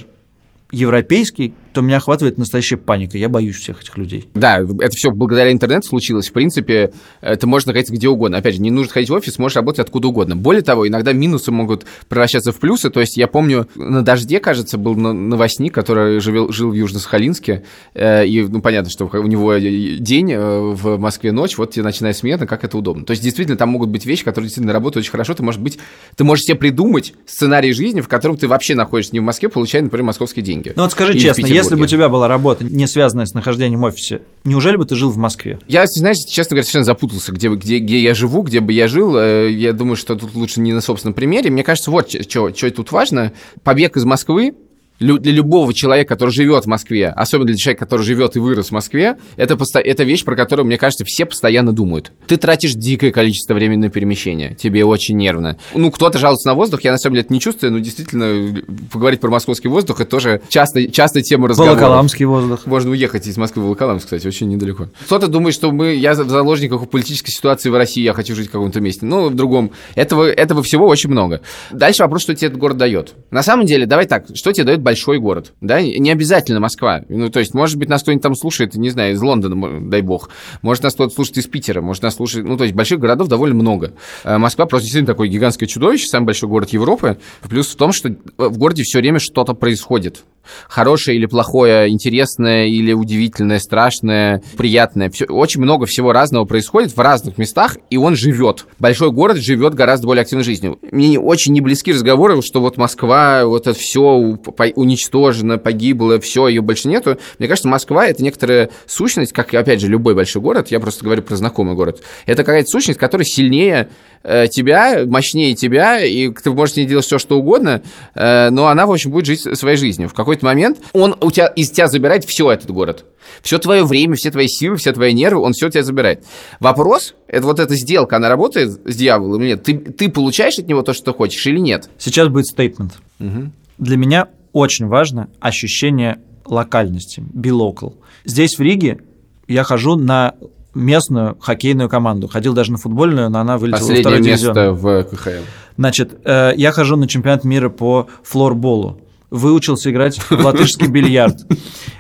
европейский, 0.71 1.55
то 1.77 1.83
меня 1.83 1.99
охватывает 1.99 2.39
настоящая 2.39 2.79
паника. 2.79 3.19
Я 3.19 3.29
боюсь 3.29 3.57
всех 3.57 3.83
этих 3.83 3.99
людей. 3.99 4.31
Да, 4.33 4.61
это 4.61 4.91
все 4.93 5.11
благодаря 5.11 5.53
интернету 5.53 5.87
случилось. 5.87 6.31
В 6.31 6.33
принципе, 6.33 6.91
это 7.21 7.47
можно 7.47 7.69
находиться 7.69 7.93
где 7.93 8.09
угодно. 8.09 8.39
Опять 8.39 8.55
же, 8.55 8.63
не 8.63 8.71
нужно 8.71 8.95
ходить 8.95 9.11
в 9.11 9.13
офис, 9.13 9.39
можешь 9.39 9.57
работать 9.57 9.81
откуда 9.81 10.09
угодно. 10.09 10.37
Более 10.37 10.63
того, 10.63 10.89
иногда 10.89 11.13
минусы 11.13 11.53
могут 11.53 11.85
превращаться 12.09 12.53
в 12.53 12.57
плюсы. 12.57 12.89
То 12.89 13.01
есть 13.01 13.19
я 13.19 13.27
помню, 13.27 13.69
на 13.75 14.01
«Дожде», 14.01 14.41
кажется, 14.41 14.79
был 14.79 14.97
новостник, 14.97 15.75
который 15.75 16.19
жил, 16.21 16.51
жил 16.51 16.71
в 16.71 16.73
Южно-Сахалинске. 16.73 17.63
Э, 17.93 18.27
и, 18.27 18.41
ну, 18.41 18.63
понятно, 18.63 18.89
что 18.89 19.05
у 19.05 19.27
него 19.27 19.55
день, 19.57 20.33
э, 20.33 20.59
в 20.73 20.97
Москве 20.97 21.31
ночь, 21.33 21.59
вот 21.59 21.73
тебе 21.73 21.83
ночная 21.83 22.15
смена, 22.15 22.47
как 22.47 22.65
это 22.65 22.79
удобно. 22.79 23.05
То 23.05 23.11
есть, 23.11 23.23
действительно, 23.23 23.59
там 23.59 23.69
могут 23.69 23.91
быть 23.91 24.07
вещи, 24.07 24.25
которые 24.25 24.47
действительно 24.47 24.73
работают 24.73 25.05
очень 25.05 25.13
хорошо. 25.13 25.35
Ты, 25.35 25.43
может 25.43 25.61
быть, 25.61 25.79
ты 26.17 26.25
можешь 26.25 26.45
себе 26.47 26.57
придумать 26.57 27.13
сценарий 27.27 27.73
жизни, 27.73 28.01
в 28.01 28.09
котором 28.09 28.39
ты 28.39 28.49
вообще 28.49 28.75
находишься 28.75 29.13
не 29.13 29.21
в 29.21 29.25
Москве, 29.25 29.51
получая, 29.51 29.83
например, 29.83 30.05
московские 30.05 30.43
деньги. 30.43 30.73
Ну 30.75 30.85
вот 30.85 30.93
скажи 30.93 31.13
Или 31.13 31.19
честно, 31.19 31.47
если 31.47 31.66
бы 31.75 31.85
у 31.85 31.87
тебя 31.87 32.09
была 32.09 32.29
работа, 32.29 32.65
не 32.65 32.87
связанная 32.87 33.27
с 33.27 33.35
нахождением 33.35 33.81
в 33.81 33.85
офисе, 33.85 34.23
неужели 34.45 34.77
бы 34.77 34.85
ты 34.85 34.95
жил 34.95 35.11
в 35.11 35.17
Москве? 35.17 35.59
Я, 35.67 35.87
знаешь, 35.87 36.19
честно 36.19 36.55
говоря, 36.55 36.65
совершенно 36.65 36.85
запутался, 36.85 37.33
где, 37.33 37.49
где, 37.49 37.79
где 37.79 38.01
я 38.01 38.15
живу, 38.15 38.43
где 38.43 38.61
бы 38.61 38.73
я 38.73 38.89
жил. 38.89 39.17
Э, 39.17 39.51
я 39.51 39.73
думаю, 39.73 39.97
что 39.97 40.15
тут 40.15 40.35
лучше 40.35 40.61
не 40.61 40.73
на 40.73 40.81
собственном 40.81 41.15
примере. 41.15 41.51
Мне 41.51 41.65
кажется, 41.65 41.91
вот 41.91 42.11
что 42.11 42.51
тут 42.71 42.93
важно. 42.93 43.33
Побег 43.65 43.97
из 43.97 44.05
Москвы 44.05 44.55
для 44.99 45.33
любого 45.33 45.75
человека, 45.75 46.15
который 46.15 46.31
живет 46.31 46.65
в 46.65 46.67
Москве, 46.67 47.09
особенно 47.09 47.47
для 47.47 47.57
человека, 47.57 47.85
который 47.85 48.03
живет 48.03 48.37
и 48.37 48.39
вырос 48.39 48.69
в 48.69 48.73
Москве, 48.73 49.17
это, 49.37 49.57
посто... 49.57 49.81
это 49.81 50.05
вещь, 50.05 50.25
про 50.25 50.37
которую, 50.37 50.67
мне 50.67 50.79
кажется, 50.79 51.05
все 51.05 51.27
постоянно 51.27 51.73
думают. 51.73 52.13
Ты 52.27 52.37
тратишь 52.37 52.75
дикое 52.75 53.11
количество 53.11 53.55
времени 53.55 53.83
на 53.83 53.91
перемещение, 53.91 54.55
тебе 54.55 54.85
очень 54.85 55.17
нервно. 55.17 55.59
Ну, 55.75 55.91
кто-то 55.91 56.19
жалуется 56.19 56.49
на 56.49 56.55
воздух, 56.55 56.83
я 56.83 56.93
на 56.93 56.99
самом 56.99 57.15
деле 57.15 57.25
это 57.25 57.33
не 57.33 57.41
чувствую, 57.41 57.73
но 57.73 57.79
действительно, 57.79 58.63
поговорить 58.93 59.21
про 59.21 59.31
московский 59.31 59.69
воздух, 59.69 60.01
это 60.01 60.11
тоже 60.11 60.43
часто, 60.49 60.91
часто 60.91 61.23
тема 61.23 61.49
разговора. 61.49 61.75
Волоколамский 61.75 62.25
воздух. 62.25 62.67
Можно 62.67 62.93
уехать 62.93 63.27
из 63.27 63.37
Москвы 63.37 63.63
в 63.63 63.67
Волоколамск, 63.67 64.05
кстати, 64.05 64.27
очень 64.27 64.49
недалеко. 64.49 64.89
Кто-то 65.05 65.29
думает, 65.29 65.55
что 65.55 65.71
мы, 65.73 65.95
я 65.95 66.15
в 66.15 66.29
заложниках 66.29 66.89
политической 66.89 67.31
ситуации 67.31 67.71
в 67.71 67.77
России, 67.77 68.03
я 68.03 68.13
хочу 68.13 68.35
жить 68.35 68.49
в 68.49 68.51
каком-то 68.53 68.81
месте. 68.81 69.05
Ну, 69.07 69.29
в 69.29 69.35
другом. 69.35 69.73
Этого, 69.95 70.31
этого 70.31 70.63
всего 70.63 70.87
очень 70.87 71.11
много. 71.11 71.41
Дальше 71.71 72.03
вопрос, 72.03 72.23
что 72.23 72.35
тебе 72.35 72.49
этот 72.49 72.59
город 72.59 72.77
дает. 72.77 73.15
На 73.31 73.43
самом 73.43 73.67
деле, 73.67 73.87
давай 73.87 74.07
так, 74.07 74.27
что 74.35 74.53
тебе 74.53 74.65
дает 74.65 74.81
большой 74.87 75.19
город, 75.19 75.53
да, 75.61 75.83
не 75.83 76.13
обязательно 76.13 76.61
Москва. 76.61 77.03
Ну, 77.09 77.29
то 77.29 77.41
есть, 77.41 77.55
может 77.55 77.77
быть, 77.77 77.89
нас 77.89 78.03
кто-нибудь 78.03 78.23
там 78.23 78.37
слушает, 78.37 78.77
не 78.77 78.89
знаю, 78.91 79.15
из 79.15 79.21
Лондона, 79.21 79.81
дай 79.91 80.01
бог. 80.01 80.31
Может, 80.63 80.85
нас 80.85 80.95
кто-то 80.95 81.13
слушает 81.13 81.39
из 81.39 81.47
Питера, 81.49 81.81
может, 81.81 82.05
нас 82.05 82.15
слушает... 82.15 82.47
Ну, 82.47 82.57
то 82.57 82.63
есть, 82.63 82.77
больших 82.77 83.01
городов 83.01 83.27
довольно 83.27 83.57
много. 83.57 83.95
А 84.23 84.39
Москва 84.39 84.67
просто 84.67 84.85
действительно 84.85 85.13
такое 85.13 85.27
гигантское 85.27 85.69
чудовище, 85.69 86.07
самый 86.07 86.27
большой 86.27 86.49
город 86.49 86.71
Европы. 86.71 87.19
Плюс 87.49 87.67
в 87.67 87.75
том, 87.75 87.93
что 87.93 88.15
в 88.39 88.59
городе 88.59 88.85
все 88.85 89.01
время 89.01 89.19
что-то 89.19 89.55
происходит 89.55 90.23
хорошее 90.69 91.17
или 91.17 91.27
плохое, 91.27 91.91
интересное 91.91 92.67
или 92.67 92.93
удивительное, 92.93 93.59
страшное, 93.59 94.43
приятное. 94.57 95.11
Все, 95.11 95.25
очень 95.27 95.61
много 95.61 95.87
всего 95.87 96.13
разного 96.13 96.45
происходит 96.45 96.97
в 96.97 97.01
разных 97.01 97.37
местах, 97.39 97.79
и 97.91 97.97
он 97.97 98.15
живет. 98.15 98.67
Большой 98.79 99.11
город 99.11 99.39
живет 99.39 99.75
гораздо 99.75 100.07
более 100.07 100.23
активной 100.23 100.45
жизнью. 100.45 100.79
Мне 100.93 101.19
очень 101.19 101.53
не 101.53 101.61
близки 101.61 101.93
разговоры, 101.93 102.41
что 102.43 102.61
вот 102.61 102.77
Москва, 102.77 103.45
вот 103.45 103.67
это 103.67 103.77
все 103.77 104.39
уничтожено, 104.77 105.59
погибло, 105.59 106.21
все, 106.21 106.49
ее 106.49 106.61
больше 106.61 106.89
нету. 106.89 107.19
Мне 107.39 107.49
кажется, 107.49 107.69
Москва 107.69 108.07
это 108.07 108.23
некоторая 108.23 108.71
сущность, 108.87 109.33
как, 109.33 109.53
опять 109.55 109.81
же, 109.81 109.89
любой 109.89 110.15
большой 110.15 110.43
город, 110.43 110.69
я 110.71 110.79
просто 110.79 111.05
говорю 111.05 111.23
про 111.23 111.37
знакомый 111.37 111.75
город. 111.75 112.03
Это 112.27 112.45
какая-то 112.45 112.69
сущность, 112.69 112.99
которая 112.99 113.25
сильнее 113.25 113.89
э, 114.23 114.47
тебя, 114.49 115.05
мощнее 115.07 115.55
тебя, 115.55 116.05
и 116.05 116.31
ты 116.31 116.51
можешь 116.51 116.75
с 116.75 116.77
ней 116.77 116.87
делать 116.87 117.05
все, 117.05 117.19
что 117.19 117.39
угодно, 117.39 117.83
э, 118.15 118.51
но 118.51 118.69
она, 118.69 118.87
в 118.87 118.93
общем, 118.93 119.11
будет 119.11 119.27
жить 119.27 119.59
своей 119.59 119.77
жизнью. 119.77 120.09
В 120.09 120.15
какой-то 120.15 120.45
момент 120.45 120.79
он 120.93 121.17
у 121.21 121.31
тебя, 121.31 121.47
из 121.47 121.71
тебя 121.71 121.89
забирает 121.89 122.25
все 122.25 122.51
этот 122.51 122.71
город. 122.71 123.05
Все 123.43 123.59
твое 123.59 123.85
время, 123.85 124.15
все 124.15 124.31
твои 124.31 124.49
силы, 124.49 124.77
все 124.77 124.93
твои 124.93 125.13
нервы, 125.13 125.43
он 125.43 125.53
все 125.53 125.67
у 125.67 125.71
тебя 125.71 125.83
забирает. 125.83 126.25
Вопрос, 126.61 127.15
это 127.29 127.47
вот 127.47 127.61
эта 127.61 127.75
сделка, 127.75 128.17
она 128.17 128.29
работает 128.29 128.81
с 128.85 128.97
дьяволом 128.97 129.43
или 129.43 129.51
нет? 129.51 129.63
Ты, 129.63 129.79
ты 129.79 130.09
получаешь 130.09 130.59
от 130.59 130.67
него 130.67 130.83
то, 130.83 130.93
что 130.93 131.13
ты 131.13 131.17
хочешь 131.17 131.47
или 131.47 131.59
нет? 131.59 131.89
Сейчас 131.99 132.29
будет 132.29 132.47
стейтмент. 132.47 132.95
Угу. 133.21 133.51
Для 133.79 133.97
меня 133.97 134.29
очень 134.57 134.87
важно 134.87 135.29
ощущение 135.39 136.19
локальности, 136.47 137.23
be 137.35 137.51
local. 137.51 137.97
Здесь 138.25 138.57
в 138.57 138.63
Риге 138.63 139.01
я 139.49 139.65
хожу 139.65 139.97
на 139.97 140.35
местную 140.75 141.37
хоккейную 141.39 141.91
команду. 141.91 142.27
Ходил 142.27 142.55
даже 142.55 142.73
на 142.73 142.79
футбольную, 142.79 143.29
но 143.29 143.39
она 143.39 143.59
вылетела 143.59 143.81
Последнее 143.81 144.05
во 144.05 144.11
второй 144.11 144.27
место 144.27 144.55
дивизион. 144.55 144.75
в 144.77 145.05
КХЛ. 145.05 145.31
Значит, 145.77 146.19
э, 146.25 146.53
я 146.57 146.73
хожу 146.73 146.97
на 146.97 147.07
чемпионат 147.07 147.45
мира 147.45 147.69
по 147.69 148.09
флорболу. 148.23 149.01
Выучился 149.31 149.91
играть 149.91 150.19
в 150.19 150.31
латышский 150.33 150.87
бильярд. 150.87 151.39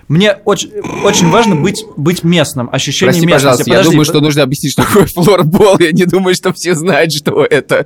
Мне 0.08 0.38
очень, 0.44 0.70
очень 1.02 1.28
важно 1.30 1.56
быть, 1.56 1.84
быть 1.96 2.22
местным, 2.22 2.68
ощущение 2.70 3.12
Прости, 3.12 3.26
местности. 3.26 3.44
пожалуйста, 3.44 3.70
я 3.70 3.76
Подожди, 3.78 3.90
думаю, 3.90 4.04
что 4.04 4.20
нужно 4.20 4.42
объяснить, 4.44 4.72
что 4.72 4.82
такое 4.84 5.06
флорбол. 5.06 5.78
Я 5.80 5.90
не 5.90 6.04
думаю, 6.04 6.34
что 6.36 6.52
все 6.52 6.74
знают, 6.76 7.12
что 7.12 7.44
это. 7.44 7.84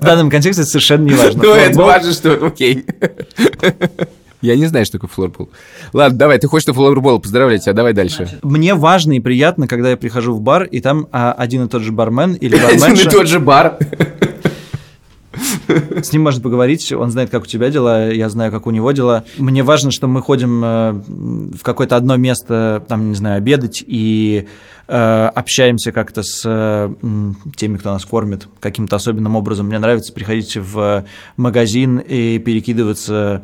в 0.00 0.04
данном 0.04 0.30
контексте 0.30 0.62
это 0.62 0.70
совершенно 0.70 1.04
не 1.04 1.14
важно. 1.14 1.42
Ну, 1.42 1.52
это 1.52 1.78
важно, 1.78 2.12
что... 2.12 2.46
Окей. 2.46 2.86
Я 4.40 4.56
не 4.56 4.66
знаю, 4.66 4.86
что 4.86 4.98
такое 4.98 5.10
флорбол. 5.12 5.50
Ладно, 5.92 6.16
давай, 6.16 6.38
ты 6.38 6.46
хочешь 6.46 6.68
на 6.68 6.72
флорбол, 6.72 7.18
поздравляю 7.18 7.58
тебя, 7.58 7.72
давай 7.72 7.92
дальше. 7.92 8.38
Мне 8.42 8.74
важно 8.74 9.12
и 9.12 9.20
приятно, 9.20 9.66
когда 9.66 9.90
я 9.90 9.96
прихожу 9.96 10.32
в 10.32 10.40
бар, 10.40 10.62
и 10.62 10.80
там 10.80 11.08
а, 11.10 11.32
один 11.32 11.64
и 11.64 11.68
тот 11.68 11.82
же 11.82 11.90
бармен 11.90 12.34
или 12.34 12.56
Один 12.64 12.78
и 12.78 12.80
барменша, 12.80 13.10
тот 13.10 13.26
же 13.26 13.40
бар. 13.40 13.78
с 16.02 16.12
ним 16.12 16.22
можно 16.22 16.42
поговорить, 16.42 16.92
он 16.92 17.10
знает, 17.10 17.30
как 17.30 17.42
у 17.42 17.46
тебя 17.46 17.70
дела, 17.70 18.10
я 18.10 18.28
знаю, 18.28 18.50
как 18.52 18.66
у 18.66 18.70
него 18.70 18.92
дела. 18.92 19.24
Мне 19.38 19.62
важно, 19.62 19.90
что 19.90 20.06
мы 20.06 20.22
ходим 20.22 20.62
э, 20.64 20.92
в 21.56 21.62
какое-то 21.62 21.96
одно 21.96 22.16
место, 22.16 22.84
там, 22.88 23.10
не 23.10 23.14
знаю, 23.14 23.38
обедать 23.38 23.82
и 23.86 24.46
э, 24.86 25.30
общаемся 25.34 25.92
как-то 25.92 26.22
с 26.22 26.42
э, 26.44 26.92
теми, 27.56 27.76
кто 27.76 27.92
нас 27.92 28.04
кормит 28.04 28.48
каким-то 28.60 28.96
особенным 28.96 29.36
образом. 29.36 29.66
Мне 29.66 29.78
нравится 29.78 30.12
приходить 30.12 30.56
в 30.56 31.04
магазин 31.36 31.98
и 31.98 32.38
перекидываться 32.38 33.42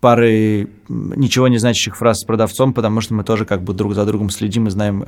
парой 0.00 0.68
м, 0.88 1.12
ничего 1.16 1.48
не 1.48 1.58
значащих 1.58 1.96
фраз 1.96 2.20
с 2.20 2.24
продавцом, 2.24 2.72
потому 2.72 3.00
что 3.00 3.14
мы 3.14 3.24
тоже 3.24 3.44
как 3.44 3.62
бы 3.62 3.74
друг 3.74 3.94
за 3.94 4.04
другом 4.04 4.30
следим 4.30 4.68
и 4.68 4.70
знаем, 4.70 5.04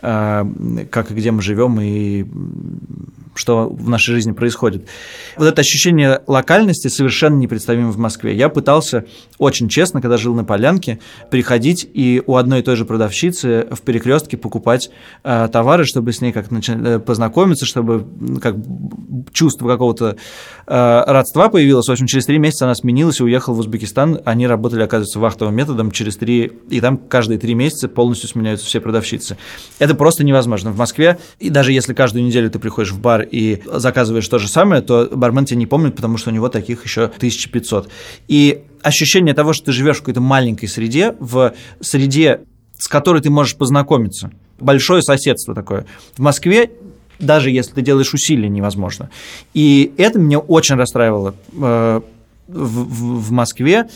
как 0.00 1.10
и 1.10 1.14
где 1.14 1.30
мы 1.32 1.42
живем 1.42 1.80
и 1.80 2.24
что 3.36 3.68
в 3.68 3.88
нашей 3.88 4.14
жизни 4.14 4.32
происходит. 4.32 4.86
Вот 5.36 5.46
это 5.46 5.60
ощущение 5.60 6.22
локальности 6.26 6.88
совершенно 6.88 7.36
непредставимо 7.36 7.90
в 7.90 7.98
Москве. 7.98 8.34
Я 8.34 8.48
пытался 8.48 9.04
очень 9.38 9.68
честно, 9.68 10.00
когда 10.00 10.16
жил 10.16 10.34
на 10.34 10.44
Полянке, 10.44 10.98
приходить 11.30 11.88
и 11.92 12.22
у 12.26 12.36
одной 12.36 12.60
и 12.60 12.62
той 12.62 12.76
же 12.76 12.84
продавщицы 12.84 13.66
в 13.70 13.80
перекрестке 13.82 14.36
покупать 14.36 14.90
э, 15.24 15.48
товары, 15.52 15.84
чтобы 15.84 16.12
с 16.12 16.20
ней 16.20 16.32
как 16.32 16.48
познакомиться, 17.04 17.66
чтобы 17.66 18.06
как 18.40 18.56
чувство 19.32 19.68
какого-то 19.68 20.16
э, 20.66 21.04
родства 21.06 21.48
появилось. 21.48 21.88
В 21.88 21.92
общем, 21.92 22.06
через 22.06 22.26
три 22.26 22.38
месяца 22.38 22.64
она 22.64 22.74
сменилась 22.74 23.20
и 23.20 23.24
уехала 23.24 23.54
в 23.54 23.58
Узбекистан. 23.60 24.20
Они 24.24 24.46
работали, 24.46 24.82
оказывается, 24.82 25.18
вахтовым 25.18 25.54
методом 25.54 25.90
через 25.90 26.16
три, 26.16 26.52
и 26.70 26.80
там 26.80 26.96
каждые 26.96 27.38
три 27.38 27.54
месяца 27.54 27.88
полностью 27.88 28.28
сменяются 28.28 28.66
все 28.66 28.80
продавщицы. 28.80 29.36
Это 29.78 29.94
просто 29.94 30.24
невозможно. 30.24 30.70
В 30.70 30.78
Москве, 30.78 31.18
и 31.38 31.50
даже 31.50 31.72
если 31.72 31.94
каждую 31.94 32.24
неделю 32.24 32.50
ты 32.50 32.58
приходишь 32.58 32.92
в 32.92 33.00
бар 33.00 33.25
и 33.30 33.62
заказываешь 33.66 34.28
то 34.28 34.38
же 34.38 34.48
самое, 34.48 34.82
то 34.82 35.08
бармен 35.12 35.44
тебя 35.44 35.58
не 35.58 35.66
помнит, 35.66 35.96
потому 35.96 36.16
что 36.16 36.30
у 36.30 36.32
него 36.32 36.48
таких 36.48 36.84
еще 36.84 37.04
1500. 37.04 37.88
И 38.28 38.62
ощущение 38.82 39.34
того, 39.34 39.52
что 39.52 39.66
ты 39.66 39.72
живешь 39.72 39.96
в 39.96 40.00
какой-то 40.00 40.20
маленькой 40.20 40.66
среде, 40.66 41.14
в 41.20 41.54
среде, 41.80 42.40
с 42.78 42.88
которой 42.88 43.22
ты 43.22 43.30
можешь 43.30 43.56
познакомиться. 43.56 44.30
Большое 44.58 45.02
соседство 45.02 45.54
такое. 45.54 45.86
В 46.16 46.20
Москве 46.20 46.70
даже 47.18 47.50
если 47.50 47.72
ты 47.72 47.82
делаешь 47.82 48.12
усилия, 48.12 48.48
невозможно. 48.48 49.10
И 49.54 49.92
это 49.96 50.18
меня 50.18 50.38
очень 50.38 50.76
расстраивало 50.76 51.34
э, 51.52 52.00
в, 52.48 52.84
в- 52.84 53.20
в 53.28 53.30
Москве, 53.32 53.88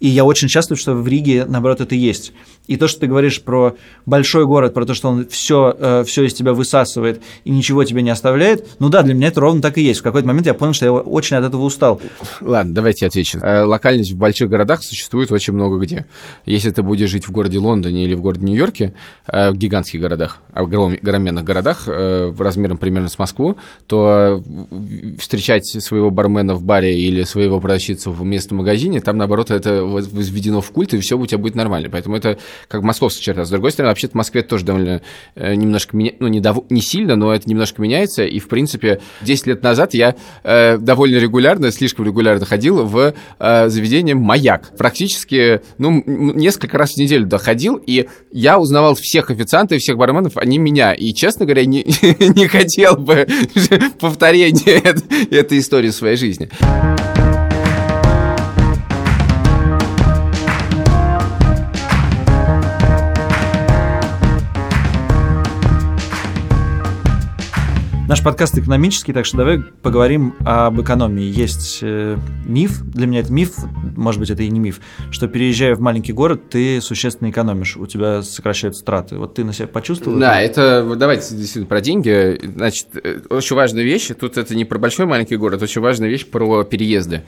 и 0.00 0.08
я 0.08 0.24
очень 0.24 0.48
счастлив, 0.48 0.78
что 0.78 0.94
в 0.94 1.06
Риге, 1.08 1.44
наоборот, 1.46 1.80
это 1.80 1.94
есть. 1.94 2.32
И 2.66 2.76
то, 2.76 2.88
что 2.88 3.00
ты 3.00 3.06
говоришь 3.06 3.42
про 3.42 3.76
большой 4.06 4.44
город, 4.44 4.74
про 4.74 4.84
то, 4.84 4.92
что 4.94 5.08
он 5.08 5.28
все, 5.28 6.02
все 6.04 6.24
из 6.24 6.34
тебя 6.34 6.52
высасывает 6.52 7.22
и 7.44 7.50
ничего 7.50 7.84
тебе 7.84 8.02
не 8.02 8.10
оставляет, 8.10 8.66
ну 8.80 8.88
да, 8.88 9.02
для 9.04 9.14
меня 9.14 9.28
это 9.28 9.40
ровно 9.40 9.62
так 9.62 9.78
и 9.78 9.82
есть. 9.82 10.00
В 10.00 10.02
какой-то 10.02 10.26
момент 10.26 10.46
я 10.46 10.54
понял, 10.54 10.72
что 10.72 10.84
я 10.84 10.92
очень 10.92 11.36
от 11.36 11.44
этого 11.44 11.62
устал. 11.62 12.00
Ладно, 12.40 12.74
давайте 12.74 13.06
отвечу. 13.06 13.38
Э, 13.38 13.62
Локальность 13.62 14.10
в 14.12 14.16
больших 14.16 14.48
городах 14.50 14.82
существует 14.82 15.30
очень 15.30 15.52
много 15.52 15.78
где. 15.78 16.06
Если 16.44 16.70
ты 16.72 16.82
будешь 16.82 17.08
жить 17.08 17.28
в 17.28 17.30
городе 17.30 17.58
Лондоне 17.58 18.02
или 18.04 18.14
в 18.14 18.20
городе 18.20 18.44
Нью-Йорке, 18.44 18.94
э, 19.28 19.50
в 19.52 19.56
гигантских 19.56 20.00
городах, 20.00 20.38
огром- 20.52 20.98
огроменных 21.00 21.44
городах, 21.44 21.84
э, 21.86 22.32
размером 22.36 22.78
примерно 22.78 23.08
с 23.08 23.16
Москву, 23.16 23.56
то 23.86 24.42
э, 24.70 25.16
встречать 25.20 25.66
своего 25.66 26.10
бармена 26.10 26.56
в 26.56 26.64
баре 26.64 26.98
или 26.98 27.22
своего 27.22 27.60
продавщицу 27.96 28.12
в 28.12 28.24
местном 28.24 28.58
магазине, 28.58 29.00
там, 29.00 29.16
наоборот, 29.16 29.50
это 29.50 29.84
воз- 29.84 30.08
возведено 30.08 30.60
в 30.60 30.70
культ, 30.70 30.94
и 30.94 31.00
все 31.00 31.16
у 31.18 31.26
тебя 31.26 31.38
будет 31.38 31.54
нормально. 31.54 31.88
Поэтому 31.90 32.16
это 32.16 32.38
как 32.68 32.82
московская 32.82 33.22
черта. 33.22 33.44
С 33.44 33.50
другой 33.50 33.70
стороны, 33.72 33.90
вообще-то 33.90 34.12
в 34.12 34.16
Москве 34.16 34.42
тоже 34.42 34.64
довольно 34.64 35.02
э, 35.34 35.54
немножко 35.54 35.96
меня... 35.96 36.12
ну, 36.20 36.28
не, 36.28 36.40
дов- 36.40 36.66
не 36.70 36.80
сильно, 36.80 37.16
но 37.16 37.32
это 37.34 37.48
немножко 37.48 37.82
меняется. 37.82 38.24
И, 38.24 38.38
в 38.38 38.48
принципе, 38.48 39.00
10 39.22 39.46
лет 39.46 39.62
назад 39.62 39.94
я 39.94 40.14
э, 40.44 40.78
довольно 40.78 41.16
регулярно, 41.16 41.70
слишком 41.72 42.04
регулярно 42.04 42.44
ходил 42.46 42.84
в 42.84 43.14
э, 43.38 43.68
заведение 43.68 44.14
«Маяк». 44.14 44.76
Практически, 44.76 45.60
ну, 45.78 46.02
несколько 46.06 46.78
раз 46.78 46.92
в 46.94 46.96
неделю 46.98 47.26
доходил, 47.26 47.76
и 47.76 48.08
я 48.32 48.58
узнавал 48.58 48.94
всех 48.94 49.30
официантов 49.30 49.78
всех 49.78 49.96
барменов, 49.96 50.36
они 50.36 50.58
меня. 50.58 50.92
И, 50.92 51.12
честно 51.12 51.46
говоря, 51.46 51.64
не, 51.64 51.84
не 52.18 52.46
хотел 52.48 52.96
бы 52.96 53.26
повторения 54.00 54.80
эт- 54.80 55.04
этой 55.30 55.58
истории 55.58 55.90
в 55.90 55.94
своей 55.94 56.16
жизни. 56.16 56.48
Наш 68.16 68.24
подкаст 68.24 68.56
экономический, 68.56 69.12
так 69.12 69.26
что 69.26 69.36
давай 69.36 69.58
поговорим 69.58 70.34
об 70.42 70.80
экономии. 70.80 71.24
Есть 71.24 71.80
э, 71.82 72.16
миф, 72.46 72.82
для 72.82 73.06
меня 73.06 73.20
это 73.20 73.30
миф, 73.30 73.56
может 73.94 74.18
быть, 74.20 74.30
это 74.30 74.42
и 74.42 74.48
не 74.48 74.58
миф, 74.58 74.80
что 75.10 75.28
переезжая 75.28 75.74
в 75.74 75.80
маленький 75.80 76.14
город, 76.14 76.48
ты 76.48 76.80
существенно 76.80 77.28
экономишь, 77.28 77.76
у 77.76 77.84
тебя 77.86 78.22
сокращаются 78.22 78.82
траты. 78.86 79.18
Вот 79.18 79.34
ты 79.34 79.44
на 79.44 79.52
себя 79.52 79.68
почувствовал? 79.68 80.18
Да, 80.18 80.40
это? 80.40 80.94
давайте 80.96 81.34
действительно 81.34 81.66
про 81.66 81.82
деньги. 81.82 82.40
Значит, 82.42 82.86
э, 82.94 83.20
очень 83.28 83.54
важная 83.54 83.82
вещь, 83.82 84.08
тут 84.18 84.38
это 84.38 84.54
не 84.54 84.64
про 84.64 84.78
большой 84.78 85.04
маленький 85.04 85.36
город, 85.36 85.60
очень 85.60 85.82
важная 85.82 86.08
вещь 86.08 86.24
про 86.24 86.64
переезды, 86.64 87.22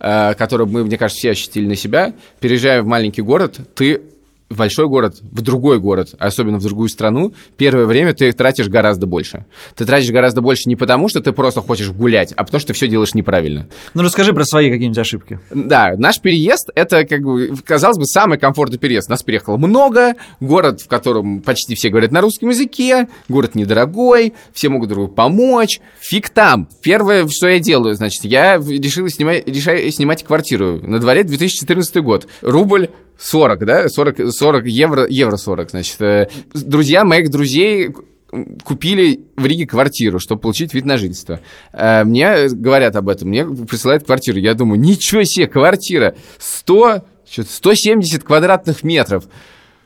э, 0.00 0.34
которую 0.34 0.68
мы, 0.68 0.82
мне 0.82 0.98
кажется, 0.98 1.20
все 1.20 1.30
ощутили 1.30 1.68
на 1.68 1.76
себя. 1.76 2.14
Переезжая 2.40 2.82
в 2.82 2.86
маленький 2.86 3.22
город, 3.22 3.60
ты 3.76 4.02
в 4.52 4.56
большой 4.56 4.88
город, 4.88 5.16
в 5.22 5.40
другой 5.40 5.78
город, 5.78 6.14
особенно 6.18 6.58
в 6.58 6.62
другую 6.62 6.88
страну, 6.88 7.34
первое 7.56 7.86
время 7.86 8.14
ты 8.14 8.32
тратишь 8.32 8.68
гораздо 8.68 9.06
больше. 9.06 9.46
Ты 9.76 9.84
тратишь 9.84 10.10
гораздо 10.10 10.40
больше 10.40 10.68
не 10.68 10.76
потому, 10.76 11.08
что 11.08 11.20
ты 11.20 11.32
просто 11.32 11.60
хочешь 11.60 11.90
гулять, 11.90 12.32
а 12.32 12.44
потому 12.44 12.60
что 12.60 12.68
ты 12.68 12.74
все 12.74 12.88
делаешь 12.88 13.14
неправильно. 13.14 13.68
Ну, 13.94 14.02
расскажи 14.02 14.32
про 14.32 14.44
свои 14.44 14.70
какие-нибудь 14.70 14.98
ошибки. 14.98 15.40
Да, 15.50 15.94
наш 15.96 16.20
переезд– 16.20 16.70
это, 16.74 17.04
как 17.04 17.22
бы, 17.22 17.54
казалось 17.64 17.98
бы, 17.98 18.06
самый 18.06 18.38
комфортный 18.38 18.78
переезд. 18.78 19.08
Нас 19.08 19.22
переехало 19.22 19.56
много, 19.56 20.14
город, 20.40 20.80
в 20.80 20.88
котором 20.88 21.40
почти 21.40 21.74
все 21.74 21.88
говорят 21.88 22.12
на 22.12 22.20
русском 22.20 22.50
языке, 22.50 23.08
город 23.28 23.54
недорогой, 23.54 24.34
все 24.52 24.68
могут 24.68 24.88
друг 24.88 25.02
другу 25.02 25.14
помочь. 25.14 25.80
Фиг 26.00 26.30
там. 26.30 26.68
Первое, 26.82 27.26
что 27.28 27.48
я 27.48 27.58
делаю, 27.58 27.94
значит, 27.94 28.24
я 28.24 28.56
решил 28.56 29.08
снимать, 29.08 29.46
решаю 29.48 29.90
снимать 29.90 30.24
квартиру. 30.24 30.80
На 30.82 30.98
дворе 30.98 31.24
2014 31.24 31.96
год. 31.96 32.26
Рубль 32.42 32.90
40, 33.22 33.64
да? 33.64 33.88
40, 33.88 34.32
40 34.32 34.66
евро, 34.66 35.06
евро 35.08 35.36
40, 35.36 35.70
значит. 35.70 36.00
Э, 36.00 36.28
Друзья 36.54 37.04
моих 37.04 37.30
друзей 37.30 37.90
купили 38.64 39.20
в 39.36 39.44
Риге 39.44 39.66
квартиру, 39.66 40.18
чтобы 40.18 40.40
получить 40.40 40.74
вид 40.74 40.84
на 40.84 40.96
жительство. 40.98 41.40
Э, 41.72 42.02
Мне 42.04 42.48
говорят 42.48 42.96
об 42.96 43.08
этом, 43.08 43.28
мне 43.28 43.44
присылают 43.44 44.04
квартиру. 44.04 44.38
Я 44.38 44.54
думаю, 44.54 44.80
ничего 44.80 45.22
себе, 45.24 45.46
квартира 45.46 46.16
100, 46.38 47.04
что-то 47.30 47.50
170 47.50 48.24
квадратных 48.24 48.82
метров 48.82 49.24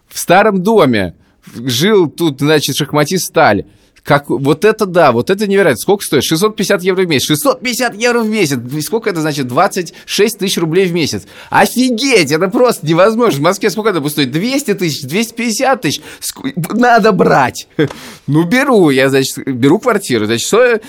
в 0.09 0.19
старом 0.19 0.63
доме. 0.63 1.15
Жил 1.55 2.09
тут, 2.09 2.41
значит, 2.41 2.75
шахматист 2.77 3.27
Сталь. 3.27 3.67
Как, 4.07 4.31
вот 4.31 4.65
это 4.65 4.87
да, 4.87 5.11
вот 5.11 5.31
это 5.31 5.49
невероятно. 5.49 5.81
Сколько 5.81 6.05
стоит? 6.05 6.23
650 6.23 6.81
евро 6.85 7.03
в 7.03 7.09
месяц. 7.09 7.27
650 7.27 7.97
евро 7.97 8.21
в 8.21 8.29
месяц. 8.29 8.59
Сколько 8.83 9.11
это 9.11 9.21
значит? 9.21 9.49
26 9.49 10.39
тысяч 10.39 10.59
рублей 10.59 10.87
в 10.87 10.93
месяц. 10.93 11.25
Офигеть, 11.51 12.31
это 12.31 12.47
просто 12.47 12.87
невозможно. 12.87 13.41
В 13.41 13.43
Москве 13.43 13.69
сколько 13.69 13.91
это 13.91 14.01
будет 14.01 14.13
стоить? 14.13 14.31
200 14.31 14.75
тысяч, 14.75 15.03
250 15.03 15.81
тысяч. 15.81 16.01
Надо 16.73 17.11
брать. 17.13 17.67
Ну, 18.29 18.43
беру. 18.43 18.91
Я, 18.91 19.09
значит, 19.09 19.39
беру 19.47 19.79
квартиру. 19.79 20.27
Значит, 20.27 20.49
что, 20.49 20.81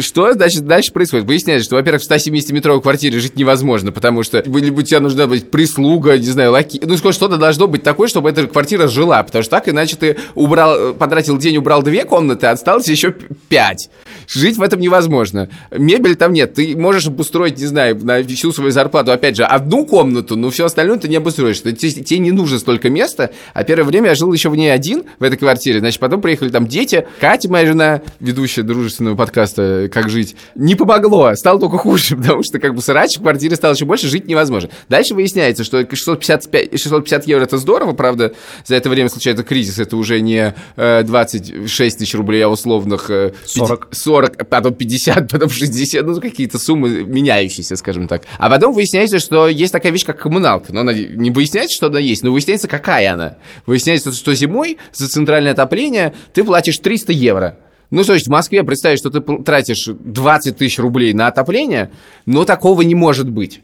что 0.00 0.32
значит, 0.32 0.66
дальше 0.66 0.92
происходит? 0.92 1.26
Выясняется, 1.26 1.66
что, 1.66 1.76
во-первых, 1.76 2.02
в 2.02 2.10
170-метровой 2.10 2.80
квартире 2.80 3.20
жить 3.20 3.36
невозможно, 3.36 3.92
потому 3.92 4.22
что 4.22 4.42
либо 4.46 4.82
тебе 4.82 5.00
нужна 5.00 5.26
быть 5.26 5.50
прислуга, 5.50 6.16
не 6.16 6.24
знаю, 6.24 6.52
лаки... 6.52 6.80
Ну, 6.82 6.96
что-то 6.96 7.36
должно 7.36 7.68
быть 7.68 7.82
такое, 7.82 8.08
чтобы 8.08 8.30
эта 8.30 8.46
квартира 8.46 8.88
жила, 8.88 9.22
потому 9.22 9.44
что 9.44 9.50
так 9.50 9.68
иначе 9.68 9.96
ты 9.96 10.16
убрал, 10.34 10.94
потратил 10.94 11.36
день, 11.36 11.58
убрал 11.58 11.82
две 11.82 12.04
комнаты, 12.04 12.46
а 12.46 12.56
осталось 12.66 12.88
еще 12.88 13.12
пять. 13.48 13.90
Жить 14.28 14.56
в 14.56 14.62
этом 14.62 14.80
невозможно. 14.80 15.48
Мебель 15.70 16.16
там 16.16 16.32
нет. 16.32 16.54
Ты 16.54 16.76
можешь 16.76 17.06
обустроить, 17.06 17.58
не 17.58 17.66
знаю, 17.66 17.98
на 18.04 18.22
всю 18.24 18.52
свою 18.52 18.70
зарплату, 18.70 19.12
опять 19.12 19.36
же, 19.36 19.44
одну 19.44 19.86
комнату, 19.86 20.36
но 20.36 20.50
все 20.50 20.66
остальное 20.66 20.98
ты 20.98 21.08
не 21.08 21.16
обустроишь. 21.16 21.62
Тебе, 21.62 21.74
тебе 21.74 22.18
не 22.18 22.32
нужно 22.32 22.58
столько 22.58 22.90
места. 22.90 23.30
А 23.54 23.64
первое 23.64 23.84
время 23.84 24.08
я 24.10 24.14
жил 24.14 24.32
еще 24.32 24.48
в 24.48 24.56
ней 24.56 24.72
один 24.72 25.04
в 25.18 25.22
этой 25.22 25.36
квартире. 25.36 25.80
Значит, 25.80 26.00
потом 26.00 26.20
приехали 26.20 26.48
там 26.48 26.66
дети. 26.66 27.06
Катя, 27.20 27.48
моя 27.50 27.66
жена, 27.66 28.02
ведущая 28.20 28.62
дружественного 28.62 29.16
подкаста 29.16 29.88
«Как 29.92 30.10
жить», 30.10 30.36
не 30.54 30.74
помогло. 30.74 31.34
Стало 31.34 31.60
только 31.60 31.78
хуже, 31.78 32.16
потому 32.16 32.42
что 32.42 32.58
как 32.58 32.74
бы 32.74 32.82
срач 32.82 33.16
в 33.18 33.22
квартире 33.22 33.56
стало 33.56 33.74
еще 33.74 33.84
больше, 33.84 34.08
жить 34.08 34.26
невозможно. 34.26 34.70
Дальше 34.88 35.14
выясняется, 35.14 35.64
что 35.64 35.86
655, 35.88 36.80
650 36.80 37.26
евро 37.26 37.44
это 37.44 37.58
здорово, 37.58 37.92
правда, 37.92 38.32
за 38.64 38.76
это 38.76 38.88
время 38.88 39.08
случается 39.08 39.44
кризис. 39.44 39.78
Это 39.78 39.96
уже 39.96 40.20
не 40.20 40.54
26 40.76 41.98
тысяч 41.98 42.14
рублей, 42.14 42.42
а 42.42 42.48
условных 42.48 43.10
40. 43.44 43.88
40, 43.92 43.94
потом 44.50 44.74
50, 44.74 45.30
потом 45.30 45.48
60, 45.48 46.04
ну, 46.04 46.20
какие-то 46.20 46.58
суммы 46.58 47.04
меняющиеся, 47.04 47.76
скажем 47.76 48.08
так. 48.08 48.22
А 48.38 48.50
потом 48.50 48.72
выясняется, 48.74 49.18
что 49.18 49.48
есть 49.48 49.72
такая 49.72 49.92
вещь, 49.92 50.04
как 50.04 50.18
коммуналка. 50.18 50.72
Но 50.72 50.80
она 50.80 50.92
не 50.92 51.30
выясняется, 51.30 51.76
что 51.76 51.86
она 51.86 51.98
есть, 51.98 52.22
но 52.22 52.32
выясняется, 52.32 52.68
какая 52.68 53.12
она. 53.12 53.36
Выясняется, 53.66 54.12
что 54.12 54.34
зимой 54.34 54.78
за 54.92 55.08
центральное 55.08 55.52
отопление 55.52 56.14
ты 56.32 56.44
платишь 56.44 56.78
300 56.78 57.12
евро. 57.12 57.58
Ну, 57.90 58.02
то 58.02 58.14
есть 58.14 58.26
в 58.26 58.30
Москве 58.30 58.64
представить, 58.64 58.98
что 58.98 59.10
ты 59.10 59.20
тратишь 59.20 59.86
20 59.86 60.56
тысяч 60.56 60.78
рублей 60.78 61.12
на 61.12 61.28
отопление, 61.28 61.90
но 62.24 62.44
такого 62.44 62.82
не 62.82 62.94
может 62.94 63.30
быть. 63.30 63.60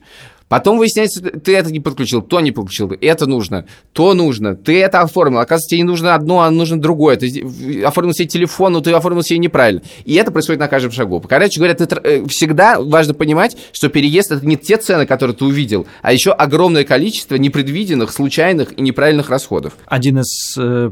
Потом 0.52 0.76
выясняется, 0.76 1.23
ты 1.23 1.56
это 1.56 1.73
не 1.73 1.80
подключил, 1.80 2.21
то 2.21 2.38
не 2.42 2.52
подключил, 2.52 2.92
это 3.00 3.25
нужно, 3.25 3.64
то 3.94 4.12
нужно, 4.12 4.54
ты 4.54 4.82
это 4.82 5.00
оформил. 5.00 5.38
Оказывается, 5.38 5.71
тебе 5.71 5.78
не 5.78 5.85
нужно 5.85 6.14
одно, 6.14 6.42
а 6.42 6.50
нужно 6.50 6.78
другое. 6.78 7.16
Ты 7.16 7.82
оформил 7.82 8.12
себе 8.12 8.28
телефон, 8.28 8.75
но 8.75 8.82
ты 8.82 8.92
оформил 8.92 9.23
себе 9.23 9.38
неправильно. 9.38 9.80
И 10.04 10.12
это 10.12 10.30
происходит 10.30 10.61
на 10.61 10.68
каждом 10.68 10.92
шагу. 10.92 11.25
Короче 11.26 11.59
говоря, 11.59 11.73
ты, 11.73 11.85
э, 11.85 12.26
всегда 12.26 12.78
важно 12.82 13.14
понимать, 13.14 13.56
что 13.73 13.88
переезд 13.88 14.30
это 14.30 14.47
не 14.47 14.59
те 14.59 14.76
цены, 14.76 15.06
которые 15.06 15.35
ты 15.35 15.47
увидел, 15.47 15.87
а 16.02 16.12
еще 16.12 16.32
огромное 16.32 16.85
количество 16.85 17.37
непредвиденных, 17.37 18.12
случайных 18.12 18.78
и 18.78 18.82
неправильных 18.82 19.30
расходов. 19.30 19.73
Один 19.87 20.18
из 20.18 20.54
э, 20.59 20.90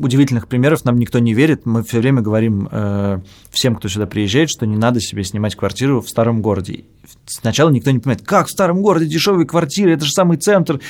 удивительных 0.00 0.46
примеров, 0.46 0.84
нам 0.84 1.00
никто 1.00 1.18
не 1.18 1.34
верит. 1.34 1.66
Мы 1.66 1.82
все 1.82 1.98
время 1.98 2.22
говорим 2.22 2.68
э, 2.70 3.18
всем, 3.50 3.74
кто 3.74 3.88
сюда 3.88 4.06
приезжает, 4.06 4.50
что 4.50 4.66
не 4.66 4.76
надо 4.76 5.00
себе 5.00 5.24
снимать 5.24 5.56
квартиру 5.56 6.00
в 6.00 6.08
старом 6.08 6.42
городе 6.42 6.84
сначала 7.26 7.70
никто 7.70 7.90
не 7.90 7.98
понимает, 7.98 8.22
как 8.22 8.46
в 8.48 8.50
старом 8.50 8.82
городе 8.82 8.99
дешевые 9.06 9.46
квартиры, 9.46 9.92
это 9.92 10.04
же 10.04 10.12
самый 10.12 10.36
центр. 10.38 10.80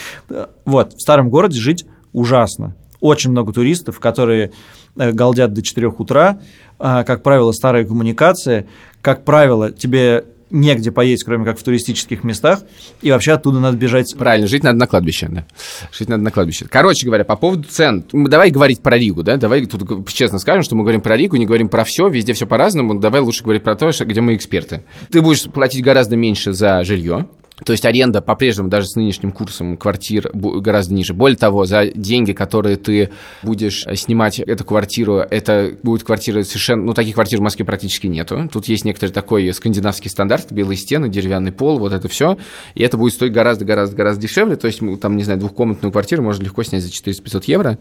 Вот, 0.64 0.94
в 0.94 1.00
старом 1.00 1.30
городе 1.30 1.58
жить 1.58 1.84
ужасно. 2.12 2.74
Очень 3.00 3.30
много 3.30 3.52
туристов, 3.52 3.98
которые 3.98 4.52
э, 4.96 5.12
галдят 5.12 5.52
до 5.54 5.62
4 5.62 5.88
утра. 5.88 6.40
А, 6.78 7.02
как 7.04 7.22
правило, 7.22 7.52
старая 7.52 7.84
коммуникация. 7.84 8.66
Как 9.00 9.24
правило, 9.24 9.72
тебе 9.72 10.24
негде 10.50 10.90
поесть, 10.90 11.24
кроме 11.24 11.44
как 11.44 11.58
в 11.58 11.62
туристических 11.62 12.24
местах, 12.24 12.60
и 13.02 13.10
вообще 13.10 13.32
оттуда 13.32 13.60
надо 13.60 13.76
бежать. 13.76 14.14
Правильно, 14.18 14.46
жить 14.46 14.62
надо 14.62 14.78
на 14.78 14.86
кладбище, 14.86 15.28
да. 15.30 15.46
Жить 15.92 16.08
надо 16.08 16.22
на 16.22 16.30
кладбище. 16.30 16.66
Короче 16.68 17.06
говоря, 17.06 17.24
по 17.24 17.36
поводу 17.36 17.64
цен, 17.64 18.04
давай 18.12 18.50
говорить 18.50 18.80
про 18.82 18.98
Ригу, 18.98 19.22
да, 19.22 19.36
давай 19.36 19.64
тут 19.66 20.08
честно 20.10 20.38
скажем, 20.38 20.62
что 20.62 20.74
мы 20.74 20.82
говорим 20.82 21.00
про 21.00 21.16
Ригу, 21.16 21.36
не 21.36 21.46
говорим 21.46 21.68
про 21.68 21.84
все, 21.84 22.08
везде 22.08 22.32
все 22.32 22.46
по-разному, 22.46 22.98
давай 22.98 23.20
лучше 23.20 23.42
говорить 23.44 23.62
про 23.62 23.76
то, 23.76 23.90
где 24.00 24.20
мы 24.20 24.34
эксперты. 24.34 24.82
Ты 25.10 25.22
будешь 25.22 25.44
платить 25.44 25.84
гораздо 25.84 26.16
меньше 26.16 26.52
за 26.52 26.82
жилье, 26.84 27.26
то 27.64 27.72
есть 27.72 27.84
аренда 27.84 28.20
по-прежнему 28.20 28.68
даже 28.68 28.86
с 28.86 28.96
нынешним 28.96 29.32
курсом 29.32 29.76
квартир 29.76 30.30
гораздо 30.32 30.94
ниже. 30.94 31.14
Более 31.14 31.36
того, 31.36 31.64
за 31.64 31.86
деньги, 31.86 32.32
которые 32.32 32.76
ты 32.76 33.10
будешь 33.42 33.86
э, 33.86 33.96
снимать 33.96 34.38
эту 34.40 34.64
квартиру, 34.64 35.18
это 35.18 35.72
будет 35.82 36.04
квартира 36.04 36.42
совершенно... 36.42 36.84
Ну, 36.84 36.94
таких 36.94 37.14
квартир 37.14 37.40
в 37.40 37.42
Москве 37.42 37.64
практически 37.64 38.06
нету. 38.06 38.48
Тут 38.52 38.68
есть 38.68 38.84
некоторый 38.84 39.10
такой 39.10 39.52
скандинавский 39.52 40.10
стандарт, 40.10 40.52
белые 40.52 40.76
стены, 40.76 41.08
деревянный 41.08 41.52
пол, 41.52 41.78
вот 41.78 41.92
это 41.92 42.08
все. 42.08 42.38
И 42.74 42.82
это 42.82 42.96
будет 42.96 43.12
стоить 43.14 43.32
гораздо-гораздо-гораздо 43.32 44.22
дешевле. 44.22 44.56
То 44.56 44.66
есть, 44.66 44.80
там, 45.00 45.16
не 45.16 45.24
знаю, 45.24 45.38
двухкомнатную 45.38 45.92
квартиру 45.92 46.22
можно 46.22 46.42
легко 46.44 46.62
снять 46.62 46.82
за 46.82 46.90
400-500 46.90 47.42
евро. 47.46 47.78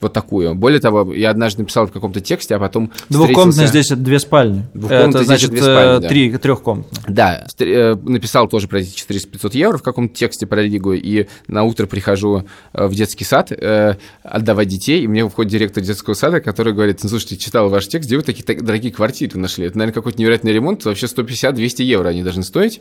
Вот 0.00 0.12
такую. 0.12 0.54
Более 0.54 0.80
того, 0.80 1.12
я 1.14 1.30
однажды 1.30 1.62
написал 1.62 1.86
в 1.86 1.92
каком-то 1.92 2.20
тексте, 2.20 2.56
а 2.56 2.58
потом 2.58 2.90
Двухкомнатная 3.08 3.66
здесь 3.66 3.90
это 3.90 4.00
две 4.00 4.18
спальни. 4.18 4.64
Двухкомнатная 4.74 5.22
это 5.22 5.24
значит 5.24 5.50
две 5.50 5.62
спальни, 5.62 6.02
да. 6.02 6.08
три, 6.08 6.36
трехкомнатная. 6.36 7.04
Да, 7.08 7.46
э, 7.58 7.94
написал 7.94 8.48
тоже 8.48 8.68
про 8.68 8.80
эти 8.80 8.94
400 8.94 9.19
400-500 9.26 9.50
евро 9.56 9.78
в 9.78 9.82
каком-то 9.82 10.14
тексте 10.14 10.46
про 10.46 10.62
Ригу, 10.62 10.92
и 10.92 11.26
на 11.46 11.64
утро 11.64 11.86
прихожу 11.86 12.44
э, 12.72 12.86
в 12.86 12.94
детский 12.94 13.24
сад 13.24 13.52
э, 13.52 13.96
отдавать 14.22 14.68
детей, 14.68 15.02
и 15.02 15.08
мне 15.08 15.28
входит 15.28 15.52
директор 15.52 15.82
детского 15.82 16.14
сада, 16.14 16.40
который 16.40 16.72
говорит, 16.72 17.00
ну, 17.02 17.08
слушайте, 17.08 17.36
читал 17.36 17.68
ваш 17.68 17.88
текст, 17.88 18.08
где 18.08 18.16
вы 18.16 18.22
такие 18.22 18.60
дорогие 18.60 18.92
квартиры 18.92 19.38
нашли? 19.38 19.66
Это, 19.66 19.78
наверное, 19.78 19.94
какой-то 19.94 20.18
невероятный 20.18 20.52
ремонт, 20.52 20.84
вообще 20.84 21.06
150-200 21.06 21.82
евро 21.82 22.08
они 22.08 22.22
должны 22.22 22.42
стоить. 22.42 22.80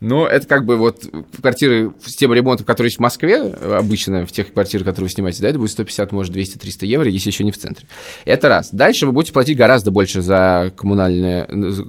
Но 0.00 0.26
это 0.26 0.46
как 0.46 0.66
бы 0.66 0.76
вот 0.76 1.04
квартиры 1.40 1.92
с 2.04 2.14
тем 2.16 2.32
ремонтом, 2.34 2.66
который 2.66 2.88
есть 2.88 2.98
в 2.98 3.00
Москве, 3.00 3.40
обычно 3.40 4.26
в 4.26 4.32
тех 4.32 4.52
квартирах, 4.52 4.86
которые 4.86 5.08
вы 5.08 5.10
снимаете, 5.10 5.42
да, 5.42 5.48
это 5.48 5.58
будет 5.58 5.70
150, 5.70 6.12
может, 6.12 6.32
200, 6.32 6.58
300 6.58 6.86
евро, 6.86 7.08
если 7.08 7.30
еще 7.30 7.44
не 7.44 7.52
в 7.52 7.58
центре. 7.58 7.86
Это 8.26 8.48
раз. 8.48 8.68
Дальше 8.72 9.06
вы 9.06 9.12
будете 9.12 9.32
платить 9.32 9.56
гораздо 9.56 9.90
больше 9.90 10.20
за 10.20 10.70
коммунальные, 10.76 11.46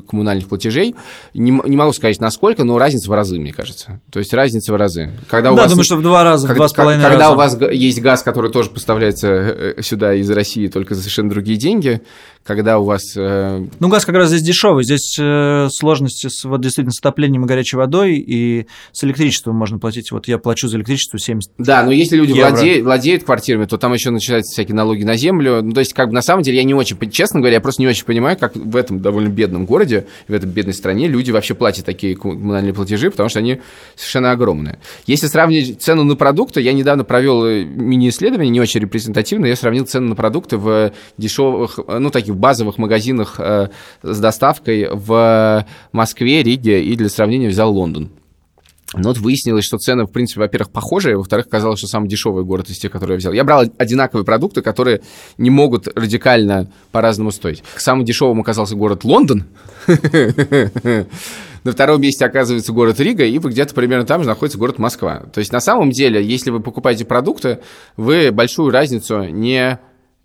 коммунальных 0.09 0.47
платежей. 0.47 0.95
Не, 1.33 1.51
не 1.51 1.75
могу 1.75 1.91
сказать, 1.91 2.19
насколько, 2.21 2.63
но 2.63 2.77
разница 2.77 3.09
в 3.09 3.13
разы, 3.13 3.39
мне 3.39 3.51
кажется. 3.51 3.99
То 4.09 4.19
есть 4.19 4.33
разница 4.33 4.71
в 4.71 4.77
разы. 4.77 5.11
Когда 5.29 5.51
у 5.51 5.55
да, 5.55 5.63
вас, 5.63 5.71
думаю, 5.71 5.83
что 5.83 5.97
в 5.97 6.01
два 6.01 6.23
раза, 6.23 6.47
когда, 6.47 6.55
в 6.55 6.57
два 6.59 6.67
с 6.69 6.73
половиной 6.73 7.03
Когда 7.03 7.29
раза. 7.29 7.33
у 7.33 7.35
вас 7.35 7.61
есть 7.73 8.01
газ, 8.01 8.23
который 8.23 8.51
тоже 8.51 8.69
поставляется 8.69 9.27
э, 9.27 9.81
сюда 9.81 10.13
из 10.13 10.29
России, 10.29 10.67
только 10.67 10.95
за 10.95 11.01
совершенно 11.01 11.29
другие 11.29 11.57
деньги, 11.57 12.01
когда 12.47 12.79
у 12.79 12.85
вас... 12.85 13.15
Э... 13.15 13.63
Ну, 13.79 13.89
газ 13.89 14.05
как 14.05 14.15
раз 14.15 14.29
здесь 14.29 14.41
дешевый. 14.41 14.83
Здесь 14.85 15.17
э, 15.19 15.67
сложности 15.69 16.27
с, 16.27 16.45
вот, 16.45 16.61
действительно 16.61 16.93
с 16.93 16.99
отоплением 16.99 17.43
и 17.43 17.47
горячей 17.47 17.75
водой, 17.75 18.15
и 18.15 18.67
с 18.93 19.03
электричеством 19.03 19.55
можно 19.55 19.77
платить. 19.79 20.11
Вот 20.11 20.27
я 20.27 20.37
плачу 20.37 20.67
за 20.69 20.77
электричество 20.77 21.19
70 21.19 21.51
Да, 21.57 21.83
но 21.83 21.91
если 21.91 22.15
люди 22.15 22.31
владеют, 22.31 22.85
владеют 22.85 23.23
квартирами, 23.25 23.65
то 23.65 23.77
там 23.77 23.93
еще 23.93 24.09
начинаются 24.09 24.53
всякие 24.53 24.75
налоги 24.75 25.03
на 25.03 25.17
землю. 25.17 25.61
Ну, 25.61 25.73
то 25.73 25.81
есть, 25.81 25.93
как 25.93 26.07
бы 26.07 26.13
на 26.13 26.21
самом 26.21 26.43
деле, 26.43 26.57
я 26.57 26.63
не 26.63 26.73
очень, 26.73 26.97
честно 27.11 27.41
говоря, 27.41 27.55
я 27.55 27.61
просто 27.61 27.81
не 27.81 27.87
очень 27.87 28.05
понимаю, 28.05 28.37
как 28.37 28.55
в 28.55 28.75
этом 28.75 29.01
довольно 29.01 29.27
бедном 29.27 29.65
городе, 29.65 30.07
в 30.27 30.33
этой 30.33 30.49
бедной 30.49 30.73
стране 30.73 31.07
люди 31.07 31.31
вообще 31.31 31.53
платят 31.53 31.85
такие 31.85 32.15
коммунальные 32.15 32.73
платежи, 32.73 33.11
потому 33.11 33.27
что 33.27 33.39
они 33.39 33.59
совершенно 33.95 34.31
огромные. 34.31 34.79
Если 35.05 35.27
сравнить 35.27 35.81
цену 35.81 36.03
на 36.05 36.15
продукты, 36.15 36.61
я 36.61 36.71
недавно 36.71 37.03
провел 37.03 37.45
э, 37.45 37.65
мини-исследование, 37.65 38.49
не 38.49 38.61
очень 38.61 38.79
репрезентативное, 38.79 39.49
я 39.49 39.55
сравнил 39.57 39.85
цены 39.85 40.09
на 40.09 40.15
продукты 40.15 40.57
в 40.57 40.93
дешевых, 41.17 41.79
ну, 41.87 42.09
таких 42.09 42.36
базовых 42.37 42.77
магазинах 42.77 43.35
э, 43.39 43.69
с 44.03 44.19
доставкой 44.19 44.89
в 44.91 45.65
Москве, 45.91 46.43
Риге 46.43 46.83
и 46.83 46.95
для 46.95 47.09
сравнения 47.09 47.49
взял 47.49 47.73
Лондон. 47.73 48.11
Но 48.93 49.09
вот 49.09 49.17
выяснилось, 49.17 49.65
что 49.65 49.77
цены, 49.77 50.05
в 50.05 50.11
принципе, 50.11 50.39
во-первых, 50.39 50.71
похожие, 50.71 51.17
во-вторых, 51.17 51.49
казалось, 51.49 51.79
что 51.79 51.87
самый 51.87 52.07
дешевый 52.07 52.45
город 52.45 52.69
из 52.69 52.77
тех, 52.77 52.89
которые 52.89 53.15
я 53.15 53.19
взял. 53.19 53.33
Я 53.33 53.43
брал 53.43 53.65
одинаковые 53.77 54.23
продукты, 54.23 54.61
которые 54.61 55.01
не 55.37 55.49
могут 55.49 55.89
радикально 55.89 56.71
по-разному 56.91 57.31
стоить. 57.31 57.63
Самым 57.75 58.05
дешевым 58.05 58.39
оказался 58.39 58.75
город 58.75 59.03
Лондон. 59.03 59.43
На 59.87 61.73
втором 61.73 61.99
месте 61.99 62.23
оказывается 62.25 62.71
город 62.71 63.01
Рига, 63.01 63.25
и 63.25 63.37
где-то 63.37 63.73
примерно 63.73 64.05
там 64.05 64.21
же 64.21 64.29
находится 64.29 64.57
город 64.57 64.79
Москва. 64.79 65.23
То 65.33 65.39
есть, 65.39 65.51
на 65.51 65.59
самом 65.59 65.91
деле, 65.91 66.23
если 66.23 66.49
вы 66.49 66.61
покупаете 66.61 67.03
продукты, 67.03 67.59
вы 67.97 68.31
большую 68.31 68.71
разницу 68.71 69.23
не 69.25 69.77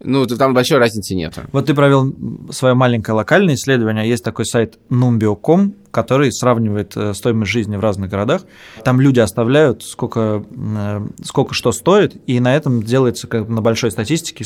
ну, 0.04 0.26
там 0.26 0.54
большой 0.54 0.78
разницы 0.78 1.14
нет. 1.14 1.38
Вот 1.52 1.66
ты 1.66 1.74
провел 1.74 2.14
свое 2.50 2.74
маленькое 2.74 3.14
локальное 3.14 3.54
исследование. 3.54 4.08
Есть 4.08 4.24
такой 4.24 4.46
сайт 4.46 4.78
numbio.com, 4.90 5.74
который 5.90 6.32
сравнивает 6.32 6.96
э, 6.96 7.14
стоимость 7.14 7.52
жизни 7.52 7.76
в 7.76 7.80
разных 7.80 8.10
городах. 8.10 8.42
Там 8.84 9.00
люди 9.00 9.20
оставляют, 9.20 9.84
сколько, 9.84 10.44
э, 10.50 11.06
сколько 11.22 11.54
что 11.54 11.70
стоит, 11.72 12.16
и 12.26 12.40
на 12.40 12.56
этом 12.56 12.82
делается 12.82 13.28
как 13.28 13.48
на 13.48 13.62
большой 13.62 13.90
статистике 13.90 14.44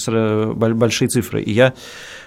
большие 0.55 1.09
цифры. 1.09 1.43
И 1.43 1.53
я 1.53 1.73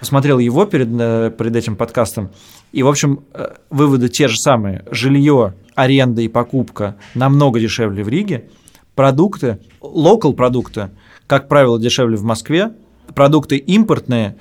посмотрел 0.00 0.38
его 0.38 0.66
перед, 0.66 0.88
э, 0.90 1.32
перед 1.36 1.54
этим 1.54 1.76
подкастом, 1.76 2.30
и, 2.72 2.82
в 2.82 2.88
общем, 2.88 3.24
выводы 3.68 4.08
те 4.08 4.28
же 4.28 4.36
самые. 4.36 4.84
Жилье, 4.90 5.54
аренда 5.74 6.22
и 6.22 6.28
покупка 6.28 6.96
намного 7.14 7.58
дешевле 7.58 8.04
в 8.04 8.08
Риге. 8.08 8.48
Продукты, 8.94 9.58
локал 9.80 10.34
продукты, 10.34 10.90
как 11.26 11.48
правило, 11.48 11.80
дешевле 11.80 12.16
в 12.16 12.22
Москве, 12.22 12.72
продукты 13.14 13.56
импортные, 13.56 14.36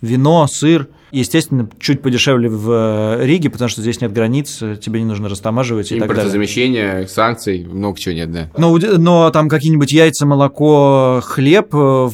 вино, 0.00 0.46
сыр, 0.46 0.88
Естественно, 1.12 1.68
чуть 1.78 2.00
подешевле 2.00 2.48
в 2.48 3.18
э, 3.20 3.26
Риге, 3.26 3.50
потому 3.50 3.68
что 3.68 3.82
здесь 3.82 4.00
нет 4.00 4.12
границ, 4.12 4.62
тебе 4.80 5.00
не 5.00 5.04
нужно 5.04 5.28
растамаживать 5.28 5.92
и 5.92 6.00
так 6.00 6.08
далее. 6.08 6.30
замещение, 6.30 7.06
санкций, 7.06 7.64
много 7.64 7.98
чего 7.98 8.14
нет, 8.14 8.32
да. 8.32 8.50
Но, 8.56 8.78
но 8.78 9.30
там 9.30 9.50
какие-нибудь 9.50 9.92
яйца, 9.92 10.24
молоко, 10.24 11.20
хлеб 11.22 11.68
в, 11.74 12.08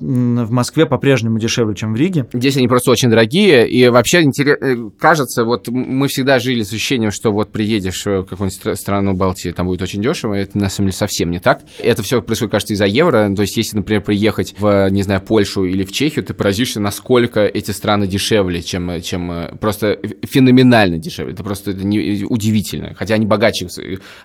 в 0.00 0.50
Москве 0.52 0.86
по-прежнему 0.86 1.40
дешевле, 1.40 1.74
чем 1.74 1.94
в 1.94 1.96
Риге. 1.96 2.28
Здесь 2.32 2.56
они 2.56 2.68
просто 2.68 2.92
очень 2.92 3.10
дорогие, 3.10 3.68
и 3.68 3.88
вообще 3.88 4.22
интерес... 4.22 4.56
Э, 4.60 4.76
кажется, 5.00 5.44
вот 5.44 5.66
мы 5.68 6.06
всегда 6.06 6.38
жили 6.38 6.62
с 6.62 6.72
ощущением, 6.72 7.10
что 7.10 7.32
вот 7.32 7.50
приедешь 7.50 8.06
в 8.06 8.22
какую-нибудь 8.22 8.78
страну 8.78 9.14
Балтии, 9.14 9.50
там 9.50 9.66
будет 9.66 9.82
очень 9.82 10.00
дешево, 10.00 10.34
это 10.34 10.56
на 10.56 10.70
самом 10.70 10.90
деле 10.90 10.96
совсем 10.96 11.32
не 11.32 11.40
так. 11.40 11.62
Это 11.80 12.04
все 12.04 12.22
происходит, 12.22 12.52
кажется, 12.52 12.74
из-за 12.74 12.86
евро, 12.86 13.32
то 13.34 13.42
есть 13.42 13.56
если, 13.56 13.78
например, 13.78 14.02
приехать 14.02 14.54
в, 14.56 14.88
не 14.90 15.02
знаю, 15.02 15.20
Польшу 15.20 15.64
или 15.64 15.84
в 15.84 15.90
Чехию, 15.90 16.24
ты 16.24 16.34
поразишься, 16.34 16.78
насколько 16.78 17.40
эти 17.40 17.72
страны 17.72 18.06
дешевле, 18.06 18.43
чем, 18.62 19.00
чем 19.02 19.30
э, 19.30 19.56
просто 19.56 19.98
феноменально 20.22 20.98
дешевле. 20.98 21.32
Это 21.32 21.42
просто 21.44 21.72
это 21.72 21.84
не, 21.84 22.24
удивительно. 22.24 22.94
Хотя 22.94 23.14
они 23.14 23.26
богаче, 23.26 23.68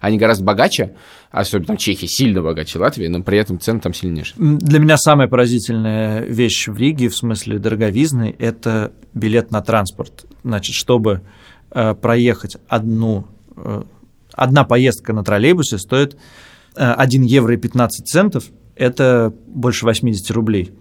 они 0.01 0.17
гораздо 0.17 0.43
богаче, 0.43 0.95
особенно 1.32 1.67
там 1.67 1.77
Чехия 1.77 2.08
сильно 2.08 2.41
богаче 2.41 2.79
Латвии, 2.79 3.08
но 3.08 3.21
при 3.21 3.38
этом 3.38 3.60
цены 3.60 3.79
там 3.79 3.93
сильнее. 3.93 4.25
Для 4.36 4.79
меня 4.79 4.97
самая 4.97 5.27
поразительная 5.27 6.21
вещь 6.21 6.67
в 6.67 6.77
Риге, 6.77 7.10
в 7.10 7.15
смысле 7.15 7.60
дороговизны, 7.60 8.36
это 8.38 8.93
билет 9.13 9.51
на 9.51 9.62
транспорт. 9.62 10.25
Значит, 10.43 10.75
чтобы 10.75 11.21
э, 11.71 11.93
проехать 11.95 12.58
одну, 12.67 13.27
э, 13.55 13.84
одна 14.34 14.63
поездка 14.63 15.13
на 15.13 15.23
троллейбусе 15.23 15.77
стоит 15.77 16.17
э, 16.75 16.91
1 16.91 17.23
евро 17.23 17.53
и 17.53 17.58
15 17.58 18.08
центов, 18.08 18.45
это 18.75 19.34
больше 19.47 19.86
80 19.86 20.32
рублей. 20.32 20.71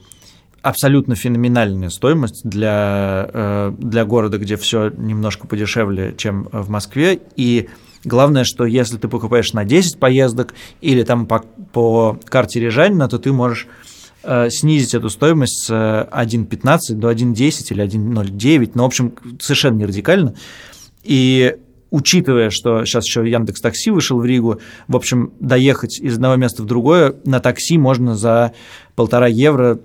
Абсолютно 0.63 1.15
феноменальная 1.15 1.89
стоимость 1.89 2.43
для, 2.45 3.31
э, 3.33 3.73
для 3.79 4.05
города, 4.05 4.39
где 4.39 4.57
все 4.57 4.91
немножко 4.91 5.47
подешевле, 5.47 6.15
чем 6.17 6.49
в 6.51 6.69
Москве. 6.69 7.21
И 7.37 7.69
Главное, 8.05 8.45
что 8.45 8.65
если 8.65 8.97
ты 8.97 9.09
покупаешь 9.09 9.53
на 9.53 9.65
10 9.65 9.99
поездок 9.99 10.55
или 10.81 11.03
там 11.03 11.27
по, 11.27 11.41
по 11.73 12.19
карте 12.27 12.61
Рижанина, 12.61 13.09
то 13.09 13.19
ты 13.19 13.33
можешь 13.33 13.67
э, 14.23 14.51
снизить 14.51 14.95
эту 14.95 15.11
стоимость 15.11 15.65
с 15.67 15.71
1.15 15.71 16.79
э, 16.91 16.95
до 16.95 17.11
1.10 17.11 17.67
или 17.71 17.85
1.09, 17.85 18.71
ну, 18.75 18.83
в 18.85 18.87
общем, 18.87 19.15
совершенно 19.41 19.79
не 19.79 19.87
радикально. 19.87 20.35
И 21.03 21.57
учитывая, 21.91 22.51
что 22.51 22.85
сейчас 22.85 23.07
еще 23.07 23.29
Яндекс 23.29 23.61
Такси 23.61 23.91
вышел 23.91 24.21
в 24.21 24.25
Ригу, 24.25 24.61
в 24.87 24.97
общем, 24.97 25.33
доехать 25.41 25.99
из 25.99 26.15
одного 26.15 26.37
места 26.37 26.63
в 26.63 26.67
другое 26.67 27.17
на 27.25 27.41
такси 27.41 27.79
можно 27.79 28.15
за 28.15 28.53
полтора 28.95 29.27
евро. 29.27 29.79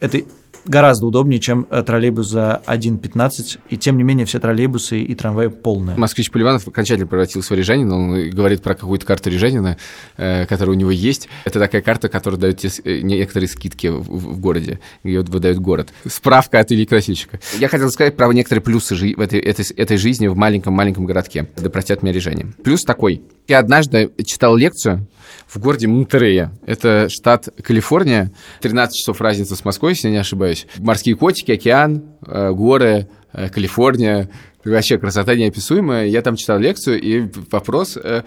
Это 0.00 0.20
гораздо 0.66 1.06
удобнее, 1.06 1.40
чем 1.40 1.66
э, 1.70 1.82
троллейбус 1.82 2.28
за 2.28 2.62
1,15, 2.66 3.58
и 3.68 3.76
тем 3.76 3.96
не 3.96 4.02
менее 4.02 4.26
все 4.26 4.40
троллейбусы 4.40 5.00
и 5.00 5.14
трамваи 5.14 5.48
полные. 5.48 5.96
Москвич 5.96 6.30
Поливанов 6.30 6.66
окончательно 6.66 7.06
превратился 7.06 7.54
в 7.54 7.56
рижанина, 7.56 7.96
он 7.96 8.30
говорит 8.30 8.62
про 8.62 8.74
какую-то 8.74 9.06
карту 9.06 9.30
рижанина, 9.30 9.76
э, 10.16 10.46
которая 10.46 10.76
у 10.76 10.78
него 10.78 10.90
есть. 10.90 11.28
Это 11.44 11.58
такая 11.58 11.82
карта, 11.82 12.08
которая 12.08 12.40
дает 12.40 12.64
э, 12.64 13.00
некоторые 13.00 13.48
скидки 13.48 13.88
в, 13.88 14.38
городе, 14.40 14.80
ее 15.02 15.22
выдает 15.22 15.58
город. 15.58 15.90
Справка 16.06 16.60
от 16.60 16.72
Ильи 16.72 16.86
Красильщика. 16.86 17.40
Я 17.58 17.68
хотел 17.68 17.90
сказать 17.90 18.16
про 18.16 18.32
некоторые 18.32 18.62
плюсы 18.62 18.94
в 18.94 19.20
этой, 19.20 19.40
этой, 19.40 19.64
этой 19.76 19.96
жизни 19.96 20.26
в 20.26 20.36
маленьком-маленьком 20.36 21.04
городке. 21.04 21.48
Да 21.56 21.70
простят 21.70 22.02
меня 22.02 22.12
рижане. 22.12 22.52
Плюс 22.62 22.82
такой. 22.82 23.22
Я 23.46 23.58
однажды 23.58 24.10
читал 24.24 24.56
лекцию 24.56 25.06
в 25.46 25.58
городе 25.58 25.86
Монтерея. 25.86 26.52
Это 26.66 27.08
штат 27.08 27.48
Калифорния. 27.62 28.32
13 28.60 28.96
часов 28.96 29.20
разница 29.20 29.56
с 29.56 29.64
Москвой, 29.64 29.92
если 29.92 30.08
я 30.08 30.12
не 30.12 30.20
ошибаюсь. 30.20 30.66
Морские 30.78 31.16
котики, 31.16 31.52
океан, 31.52 32.04
э, 32.26 32.50
горы, 32.52 33.08
э, 33.32 33.48
Калифорния. 33.48 34.30
Вообще 34.64 34.96
красота 34.96 35.34
неописуемая. 35.34 36.06
Я 36.06 36.22
там 36.22 36.36
читал 36.36 36.58
лекцию, 36.58 36.98
и 36.98 37.28
вопрос 37.50 37.98
э, 38.02 38.22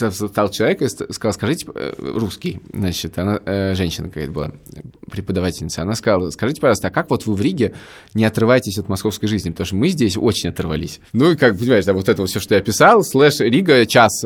стал 0.00 0.50
человек 0.50 0.82
и 0.82 0.88
сказал, 0.88 1.32
скажите, 1.32 1.66
русский, 1.98 2.60
значит, 2.72 3.16
она, 3.16 3.38
женщина 3.76 4.08
какая-то 4.08 4.32
была, 4.32 4.52
преподавательница, 5.08 5.82
она 5.82 5.94
сказала, 5.94 6.30
скажите, 6.30 6.60
пожалуйста, 6.60 6.88
а 6.88 6.90
как 6.90 7.10
вот 7.10 7.26
вы 7.26 7.34
в 7.34 7.40
Риге 7.40 7.74
не 8.12 8.24
отрываетесь 8.24 8.76
от 8.78 8.88
московской 8.88 9.28
жизни? 9.28 9.50
Потому 9.50 9.66
что 9.66 9.76
мы 9.76 9.88
здесь 9.90 10.16
очень 10.16 10.48
оторвались. 10.48 10.98
Ну 11.12 11.30
и 11.30 11.36
как, 11.36 11.56
понимаешь, 11.56 11.84
да, 11.84 11.92
вот 11.92 12.08
это 12.08 12.22
вот 12.22 12.30
все, 12.30 12.40
что 12.40 12.56
я 12.56 12.60
описал, 12.60 13.04
слэш 13.04 13.38
Рига, 13.38 13.86
час 13.86 14.24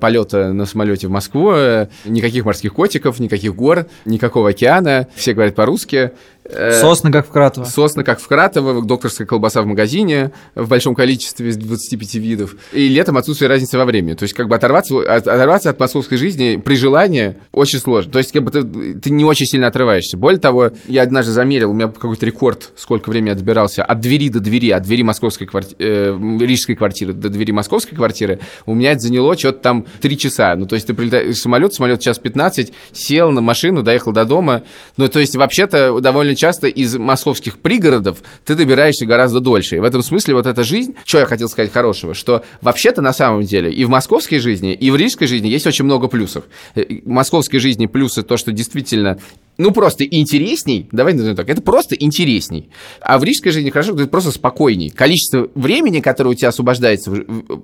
полета 0.00 0.52
на 0.52 0.66
самолете 0.66 1.06
в 1.06 1.10
Москву, 1.10 1.52
э, 1.52 1.88
никаких 2.04 2.44
морских 2.44 2.74
котиков, 2.74 3.18
никаких 3.20 3.54
гор, 3.54 3.86
никакого 4.04 4.50
океана, 4.50 5.08
все 5.14 5.32
говорят 5.32 5.54
по-русски, 5.54 6.12
Э, 6.52 6.72
сосны, 6.72 7.12
как 7.12 7.26
в 7.26 7.30
Кратово. 7.30 7.64
Сосны, 7.64 8.02
как 8.02 8.20
в 8.20 8.26
Кратово, 8.26 8.82
докторская 8.82 9.26
колбаса 9.26 9.62
в 9.62 9.66
магазине 9.66 10.32
в 10.54 10.68
большом 10.68 10.94
количестве 10.94 11.48
из 11.50 11.56
25 11.56 12.14
видов. 12.14 12.56
И 12.72 12.88
летом 12.88 13.16
отсутствие 13.16 13.48
разницы 13.48 13.78
во 13.78 13.84
времени. 13.84 14.14
То 14.14 14.24
есть, 14.24 14.34
как 14.34 14.48
бы 14.48 14.56
оторваться, 14.56 15.00
оторваться 15.00 15.70
от 15.70 15.78
московской 15.78 16.18
жизни 16.18 16.56
при 16.56 16.76
желании 16.76 17.36
очень 17.52 17.78
сложно. 17.78 18.10
То 18.12 18.18
есть, 18.18 18.32
как 18.32 18.42
бы 18.42 18.50
ты, 18.50 18.64
ты 18.94 19.10
не 19.10 19.24
очень 19.24 19.46
сильно 19.46 19.68
отрываешься. 19.68 20.16
Более 20.16 20.40
того, 20.40 20.72
я 20.86 21.02
однажды 21.02 21.32
замерил, 21.32 21.70
у 21.70 21.74
меня 21.74 21.88
какой-то 21.88 22.26
рекорд, 22.26 22.72
сколько 22.76 23.10
времени 23.10 23.30
я 23.30 23.34
добирался 23.34 23.84
от 23.84 24.00
двери 24.00 24.28
до 24.28 24.40
двери, 24.40 24.70
от 24.70 24.82
двери 24.82 25.02
московской 25.02 25.46
квартиры, 25.46 25.76
э, 25.78 26.18
рижской 26.40 26.74
квартиры 26.74 27.12
до 27.12 27.28
двери 27.28 27.52
московской 27.52 27.96
квартиры. 27.96 28.40
У 28.66 28.74
меня 28.74 28.92
это 28.92 29.00
заняло 29.00 29.38
что-то 29.38 29.60
там 29.70 29.86
3 30.00 30.18
часа. 30.18 30.56
Ну, 30.56 30.66
то 30.66 30.74
есть, 30.74 30.88
ты 30.88 30.94
прилетаешь 30.94 31.36
самолет, 31.36 31.72
самолет 31.72 32.00
час 32.00 32.18
15, 32.18 32.72
сел 32.92 33.30
на 33.30 33.40
машину, 33.40 33.82
доехал 33.82 34.12
до 34.12 34.24
дома. 34.24 34.62
Ну, 34.96 35.08
то 35.08 35.20
есть, 35.20 35.36
вообще-то 35.36 36.00
довольно 36.00 36.34
часто 36.34 36.66
из 36.66 36.96
московских 36.96 37.58
пригородов 37.58 38.18
ты 38.44 38.56
добираешься 38.56 39.06
гораздо 39.06 39.38
дольше. 39.38 39.76
И 39.76 39.78
в 39.78 39.84
этом 39.84 40.02
смысле 40.02 40.34
вот 40.34 40.46
эта 40.46 40.64
жизнь, 40.64 40.94
что 41.04 41.18
я 41.18 41.26
хотел 41.26 41.48
сказать 41.48 41.72
хорошего, 41.72 42.14
что 42.14 42.44
вообще-то 42.60 43.00
на 43.00 43.12
самом 43.12 43.42
деле 43.42 43.72
и 43.72 43.84
в 43.84 43.88
московской 43.88 44.40
жизни, 44.40 44.74
и 44.74 44.90
в 44.90 44.96
рижской 44.96 45.28
жизни 45.28 45.46
есть 45.46 45.66
очень 45.66 45.84
много 45.84 46.08
плюсов. 46.08 46.44
Э, 46.74 46.82
в 46.82 47.08
московской 47.08 47.60
жизни 47.60 47.86
плюсы 47.86 48.22
то, 48.22 48.36
что 48.36 48.50
действительно 48.50 49.18
ну, 49.60 49.72
просто 49.72 50.04
интересней, 50.04 50.88
давай 50.90 51.12
назовем 51.12 51.36
так, 51.36 51.50
это 51.50 51.60
просто 51.60 51.94
интересней. 51.94 52.70
А 53.02 53.18
в 53.18 53.24
рижской 53.24 53.52
жизни 53.52 53.68
хорошо, 53.68 53.92
это 53.92 54.06
просто 54.06 54.30
спокойней. 54.32 54.88
Количество 54.88 55.48
времени, 55.54 56.00
которое 56.00 56.30
у 56.30 56.34
тебя 56.34 56.48
освобождается, 56.48 57.10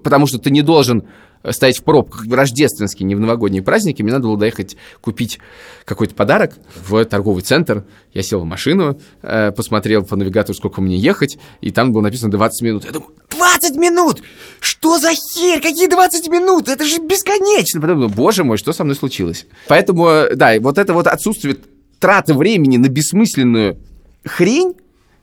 потому 0.05 0.27
что 0.27 0.39
ты 0.39 0.51
не 0.51 0.61
должен 0.61 1.05
стоять 1.53 1.79
в 1.79 1.85
пробках 1.85 2.27
в 2.27 2.33
рождественские, 2.33 3.07
не 3.07 3.15
в 3.15 3.21
новогодние 3.21 3.63
праздники, 3.63 4.03
мне 4.03 4.13
надо 4.13 4.25
было 4.25 4.37
доехать 4.37 4.77
купить 5.01 5.39
какой-то 5.85 6.15
подарок 6.15 6.53
в 6.89 7.05
торговый 7.05 7.43
центр. 7.43 7.85
Я 8.13 8.23
сел 8.23 8.41
в 8.41 8.45
машину, 8.45 9.01
э, 9.23 9.53
посмотрел 9.53 10.05
по 10.05 10.17
навигатору, 10.17 10.55
сколько 10.55 10.81
мне 10.81 10.97
ехать, 10.97 11.39
и 11.61 11.71
там 11.71 11.93
было 11.93 12.03
написано 12.03 12.31
20 12.31 12.63
минут. 12.63 12.85
Я 12.85 12.93
думаю, 12.93 13.13
20 13.31 13.77
минут! 13.77 14.23
Что 14.61 14.99
за 14.99 15.11
херь? 15.13 15.61
Какие 15.61 15.89
20 15.89 16.29
минут? 16.29 16.69
Это 16.69 16.85
же 16.85 16.99
бесконечно! 16.99 17.81
Потом 17.81 17.97
думаю, 18.01 18.15
боже 18.15 18.45
мой, 18.45 18.57
что 18.57 18.73
со 18.73 18.85
мной 18.85 18.97
случилось? 18.97 19.47
Поэтому, 19.69 20.25
да, 20.35 20.59
вот 20.61 20.79
это 20.79 20.95
вот 20.95 21.07
отсутствие 21.07 21.57
траты 21.99 22.35
времени 22.35 22.77
на 22.77 22.89
бессмысленную 22.89 23.79
хрень, 24.25 24.75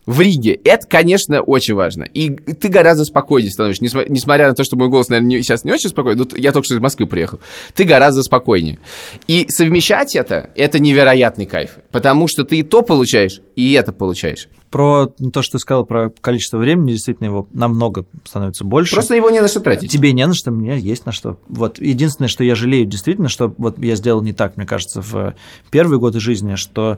в 0.05 0.19
Риге. 0.19 0.53
Это, 0.63 0.87
конечно, 0.87 1.41
очень 1.41 1.73
важно. 1.73 2.03
И 2.03 2.29
ты 2.29 2.67
гораздо 2.67 3.05
спокойнее 3.05 3.51
становишься. 3.51 3.83
Несмотря 3.83 4.49
на 4.49 4.55
то, 4.55 4.63
что 4.63 4.75
мой 4.75 4.89
голос, 4.89 5.09
наверное, 5.09 5.29
не, 5.29 5.41
сейчас 5.41 5.63
не 5.63 5.71
очень 5.71 5.89
спокойный, 5.89 6.25
но 6.25 6.37
я 6.37 6.51
только 6.51 6.65
что 6.65 6.75
из 6.75 6.79
Москвы 6.79 7.07
приехал. 7.07 7.39
Ты 7.73 7.83
гораздо 7.83 8.23
спокойнее. 8.23 8.79
И 9.27 9.47
совмещать 9.49 10.15
это, 10.15 10.49
это 10.55 10.79
невероятный 10.79 11.45
кайф. 11.45 11.77
Потому 11.91 12.27
что 12.27 12.43
ты 12.43 12.59
и 12.59 12.63
то 12.63 12.81
получаешь, 12.81 13.41
и 13.55 13.73
это 13.73 13.93
получаешь. 13.93 14.47
Про 14.73 15.05
то, 15.05 15.43
что 15.43 15.53
ты 15.53 15.59
сказал 15.59 15.86
про 15.86 16.09
количество 16.09 16.57
времени, 16.57 16.93
действительно 16.93 17.27
его 17.27 17.47
намного 17.53 18.05
становится 18.25 18.63
больше. 18.63 18.95
Просто 18.95 19.13
его 19.13 19.29
не 19.29 19.39
на 19.39 19.47
что 19.47 19.59
тратить. 19.59 19.91
Тебе 19.91 20.13
не 20.13 20.25
на 20.25 20.33
что, 20.33 20.49
мне 20.49 20.79
есть 20.79 21.05
на 21.05 21.12
что. 21.12 21.38
Вот 21.47 21.79
единственное, 21.79 22.27
что 22.27 22.43
я 22.43 22.55
жалею, 22.55 22.88
действительно, 22.88 23.29
что 23.29 23.53
вот 23.59 23.77
я 23.77 23.95
сделал 23.95 24.23
не 24.23 24.33
так, 24.33 24.57
мне 24.57 24.65
кажется, 24.65 25.03
в 25.03 25.36
первые 25.69 25.99
годы 25.99 26.19
жизни, 26.19 26.55
что 26.55 26.97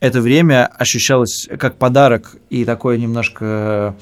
это 0.00 0.20
время 0.20 0.66
ощущалось 0.66 1.48
как 1.56 1.78
подарок 1.78 2.34
и 2.50 2.64
такое 2.64 2.98
немножко 2.98 3.94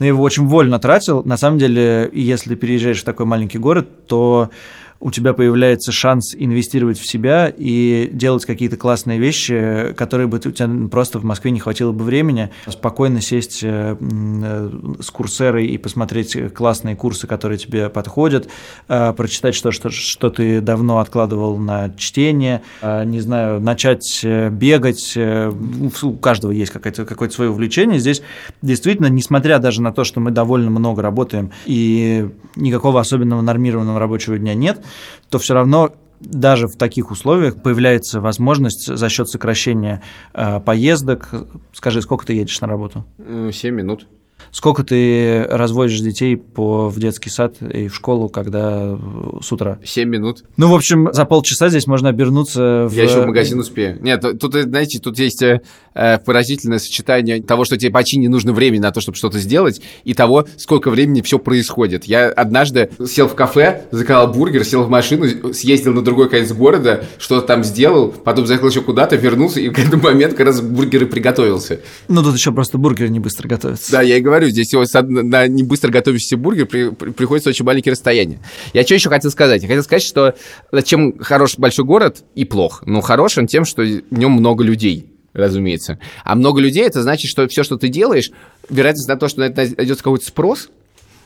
но 0.00 0.04
ну, 0.04 0.06
его 0.06 0.22
очень 0.22 0.46
вольно 0.46 0.78
тратил. 0.78 1.22
На 1.24 1.36
самом 1.36 1.58
деле, 1.58 2.10
если 2.14 2.50
ты 2.50 2.56
переезжаешь 2.56 3.02
в 3.02 3.04
такой 3.04 3.26
маленький 3.26 3.58
город, 3.58 4.06
то 4.06 4.48
у 5.00 5.10
тебя 5.10 5.32
появляется 5.32 5.92
шанс 5.92 6.34
инвестировать 6.36 6.98
в 6.98 7.06
себя 7.06 7.52
и 7.56 8.10
делать 8.12 8.44
какие-то 8.44 8.76
классные 8.76 9.18
вещи, 9.18 9.94
которые 9.96 10.26
бы 10.26 10.36
у 10.36 10.40
тебя 10.40 10.88
просто 10.90 11.18
в 11.18 11.24
Москве 11.24 11.50
не 11.50 11.58
хватило 11.58 11.90
бы 11.90 12.04
времени. 12.04 12.50
Спокойно 12.68 13.22
сесть 13.22 13.60
э, 13.62 13.96
э, 13.98 14.70
с 15.00 15.10
курсерой 15.10 15.66
и 15.66 15.78
посмотреть 15.78 16.52
классные 16.52 16.96
курсы, 16.96 17.26
которые 17.26 17.56
тебе 17.56 17.88
подходят, 17.88 18.48
э, 18.88 19.14
прочитать 19.14 19.54
что, 19.54 19.72
что, 19.72 19.88
что 19.88 20.28
ты 20.28 20.60
давно 20.60 20.98
откладывал 20.98 21.56
на 21.56 21.94
чтение, 21.96 22.62
не 22.82 23.20
знаю, 23.20 23.60
начать 23.60 24.22
бегать. 24.22 25.16
У 25.16 26.12
каждого 26.16 26.52
есть 26.52 26.72
какое-то 26.72 27.06
какое 27.06 27.30
свое 27.30 27.50
увлечение. 27.50 27.98
Здесь 27.98 28.22
действительно, 28.60 29.06
несмотря 29.06 29.58
даже 29.58 29.80
на 29.80 29.92
то, 29.92 30.04
что 30.04 30.20
мы 30.20 30.30
довольно 30.30 30.70
много 30.70 31.00
работаем 31.00 31.52
и 31.64 32.28
никакого 32.56 33.00
особенного 33.00 33.40
нормированного 33.40 33.98
рабочего 33.98 34.38
дня 34.38 34.54
нет, 34.54 34.84
то 35.28 35.38
все 35.38 35.54
равно 35.54 35.92
даже 36.20 36.66
в 36.66 36.76
таких 36.76 37.10
условиях 37.10 37.62
появляется 37.62 38.20
возможность 38.20 38.94
за 38.94 39.08
счет 39.08 39.28
сокращения 39.28 40.02
э, 40.34 40.60
поездок. 40.60 41.30
Скажи, 41.72 42.02
сколько 42.02 42.26
ты 42.26 42.34
едешь 42.34 42.60
на 42.60 42.68
работу? 42.68 43.04
7 43.52 43.74
минут. 43.74 44.06
Сколько 44.52 44.82
ты 44.82 45.44
разводишь 45.48 46.00
детей 46.00 46.36
по, 46.36 46.88
в 46.88 46.98
детский 46.98 47.30
сад 47.30 47.56
и 47.62 47.88
в 47.88 47.94
школу, 47.94 48.28
когда 48.28 48.98
с 49.40 49.52
утра? 49.52 49.78
7 49.84 50.08
минут. 50.08 50.44
Ну, 50.56 50.70
в 50.70 50.74
общем, 50.74 51.08
за 51.12 51.24
полчаса 51.24 51.68
здесь 51.68 51.86
можно 51.86 52.08
обернуться 52.08 52.86
в... 52.88 52.92
Я 52.92 53.04
еще 53.04 53.22
в 53.22 53.26
магазин 53.26 53.60
успею. 53.60 53.98
Нет, 54.00 54.24
тут, 54.40 54.54
знаете, 54.54 54.98
тут 54.98 55.18
есть 55.18 55.42
э, 55.42 55.60
поразительное 55.94 56.78
сочетание 56.78 57.42
того, 57.42 57.64
что 57.64 57.76
тебе 57.76 57.90
почти 57.90 58.18
не 58.18 58.28
нужно 58.28 58.52
времени 58.52 58.80
на 58.80 58.92
то, 58.92 59.00
чтобы 59.00 59.16
что-то 59.16 59.38
сделать, 59.38 59.80
и 60.04 60.14
того, 60.14 60.46
сколько 60.56 60.90
времени 60.90 61.20
все 61.22 61.38
происходит. 61.38 62.04
Я 62.04 62.28
однажды 62.28 62.90
сел 63.06 63.28
в 63.28 63.34
кафе, 63.34 63.84
заказал 63.90 64.32
бургер, 64.32 64.64
сел 64.64 64.82
в 64.82 64.90
машину, 64.90 65.52
съездил 65.54 65.92
на 65.94 66.02
другой 66.02 66.28
конец 66.28 66.52
города, 66.52 67.04
что-то 67.18 67.46
там 67.46 67.64
сделал, 67.64 68.08
потом 68.08 68.46
заехал 68.46 68.68
еще 68.68 68.82
куда-то, 68.82 69.16
вернулся, 69.16 69.60
и 69.60 69.68
в 69.68 69.78
этот 69.78 70.02
момент 70.02 70.34
как 70.34 70.46
раз 70.46 70.60
бургеры 70.60 71.06
приготовился. 71.06 71.80
Ну, 72.08 72.22
тут 72.22 72.34
еще 72.34 72.52
просто 72.52 72.78
бургеры 72.78 73.10
не 73.10 73.20
быстро 73.20 73.48
готовятся. 73.48 73.92
Да, 73.92 74.02
я 74.02 74.16
и 74.16 74.20
говорю, 74.20 74.39
говорю, 74.40 74.52
здесь 74.52 74.72
его 74.72 74.84
на 75.02 75.46
не 75.46 75.62
быстро 75.62 75.90
готовящийся 75.90 76.36
бургер 76.36 76.66
при, 76.66 76.90
при, 76.90 77.10
приходится 77.10 77.50
очень 77.50 77.64
маленькие 77.64 77.92
расстояния. 77.92 78.40
Я 78.72 78.82
что 78.84 78.94
еще 78.94 79.08
хотел 79.08 79.30
сказать? 79.30 79.62
Я 79.62 79.68
хотел 79.68 79.82
сказать, 79.82 80.02
что 80.02 80.34
чем 80.84 81.18
хорош 81.18 81.56
большой 81.58 81.84
город 81.84 82.24
и 82.34 82.44
плох. 82.44 82.82
Но 82.86 83.00
хорош 83.00 83.38
он 83.38 83.46
тем, 83.46 83.64
что 83.64 83.82
в 83.82 84.18
нем 84.18 84.32
много 84.32 84.64
людей 84.64 85.06
разумеется. 85.32 85.98
А 86.24 86.34
много 86.34 86.60
людей, 86.60 86.84
это 86.84 87.02
значит, 87.02 87.30
что 87.30 87.46
все, 87.48 87.62
что 87.62 87.76
ты 87.76 87.88
делаешь, 87.88 88.30
вероятность 88.68 89.08
на 89.08 89.16
то, 89.16 89.28
что 89.28 89.40
на 89.40 89.44
это 89.44 89.68
найдется 89.76 90.02
какой-то 90.02 90.26
спрос, 90.26 90.70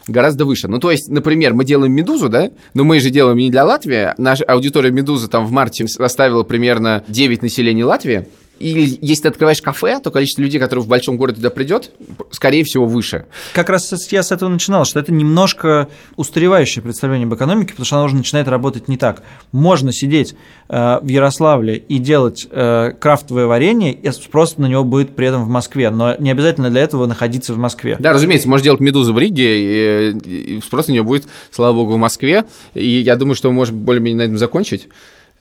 гораздо 0.06 0.44
выше. 0.44 0.68
Ну, 0.68 0.78
то 0.78 0.90
есть, 0.90 1.08
например, 1.08 1.54
мы 1.54 1.64
делаем 1.64 1.92
«Медузу», 1.92 2.28
да, 2.28 2.50
но 2.74 2.84
мы 2.84 3.00
же 3.00 3.10
делаем 3.10 3.38
не 3.38 3.50
для 3.50 3.64
Латвии. 3.64 4.10
Наша 4.18 4.44
аудитория 4.44 4.90
«Медузы» 4.90 5.28
там 5.28 5.46
в 5.46 5.50
марте 5.50 5.86
составила 5.88 6.42
примерно 6.42 7.02
9 7.08 7.42
населения 7.42 7.84
Латвии. 7.84 8.28
Или 8.64 8.98
если 9.02 9.24
ты 9.24 9.28
открываешь 9.28 9.60
кафе, 9.60 10.00
то 10.02 10.10
количество 10.10 10.40
людей, 10.40 10.58
которые 10.58 10.82
в 10.82 10.88
большом 10.88 11.18
городе 11.18 11.36
туда 11.36 11.50
придет, 11.50 11.90
скорее 12.30 12.64
всего, 12.64 12.86
выше. 12.86 13.26
Как 13.52 13.68
раз 13.68 13.92
я 14.10 14.22
с 14.22 14.32
этого 14.32 14.48
начинал, 14.48 14.86
что 14.86 14.98
это 14.98 15.12
немножко 15.12 15.88
устаревающее 16.16 16.82
представление 16.82 17.26
об 17.26 17.34
экономике, 17.34 17.72
потому 17.72 17.84
что 17.84 17.96
оно 17.96 18.06
уже 18.06 18.16
начинает 18.16 18.48
работать 18.48 18.88
не 18.88 18.96
так. 18.96 19.22
Можно 19.52 19.92
сидеть 19.92 20.34
э, 20.70 20.98
в 21.02 21.06
Ярославле 21.06 21.76
и 21.76 21.98
делать 21.98 22.48
э, 22.50 22.92
крафтовое 22.98 23.44
варенье, 23.44 23.92
и 23.92 24.10
спрос 24.12 24.56
на 24.56 24.64
него 24.64 24.82
будет 24.82 25.14
при 25.14 25.26
этом 25.26 25.44
в 25.44 25.48
Москве, 25.48 25.90
но 25.90 26.16
не 26.18 26.30
обязательно 26.30 26.70
для 26.70 26.80
этого 26.80 27.04
находиться 27.04 27.52
в 27.52 27.58
Москве. 27.58 27.98
Да, 28.00 28.14
разумеется, 28.14 28.48
можешь 28.48 28.64
делать 28.64 28.80
медузу 28.80 29.12
в 29.12 29.18
Риге, 29.18 30.12
и, 30.14 30.56
и 30.56 30.60
спрос 30.62 30.88
на 30.88 30.92
нее 30.92 31.02
будет, 31.02 31.26
слава 31.50 31.74
богу, 31.74 31.92
в 31.92 31.98
Москве. 31.98 32.46
И 32.72 32.88
я 32.88 33.16
думаю, 33.16 33.34
что 33.34 33.50
мы 33.50 33.56
можем 33.56 33.80
более-менее 33.80 34.16
на 34.16 34.22
этом 34.22 34.38
закончить, 34.38 34.88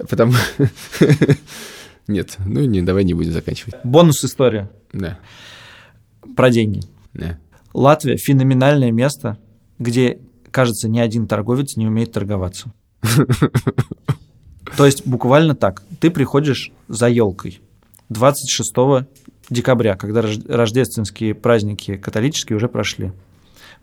потому 0.10 0.34
нет, 2.08 2.38
ну 2.46 2.66
не, 2.66 2.82
давай 2.82 3.04
не 3.04 3.14
будем 3.14 3.32
заканчивать. 3.32 3.76
Бонус 3.84 4.24
история. 4.24 4.70
Да. 4.92 5.20
Про 6.36 6.50
деньги. 6.50 6.82
Да. 7.14 7.40
Латвия 7.74 8.18
феноменальное 8.18 8.92
место, 8.92 9.38
где, 9.80 10.20
кажется, 10.52 10.90
ни 10.90 11.00
один 11.00 11.28
торговец 11.28 11.76
не 11.76 11.88
умеет 11.88 12.12
торговаться. 12.12 12.74
То 14.78 14.86
есть 14.86 15.06
буквально 15.06 15.56
так. 15.56 15.84
Ты 16.00 16.10
приходишь 16.10 16.72
за 16.88 17.08
елкой 17.08 17.62
26 18.10 19.08
декабря, 19.50 19.96
когда 19.96 20.22
рождественские 20.22 21.36
праздники 21.36 21.96
католические 21.98 22.58
уже 22.58 22.68
прошли. 22.68 23.12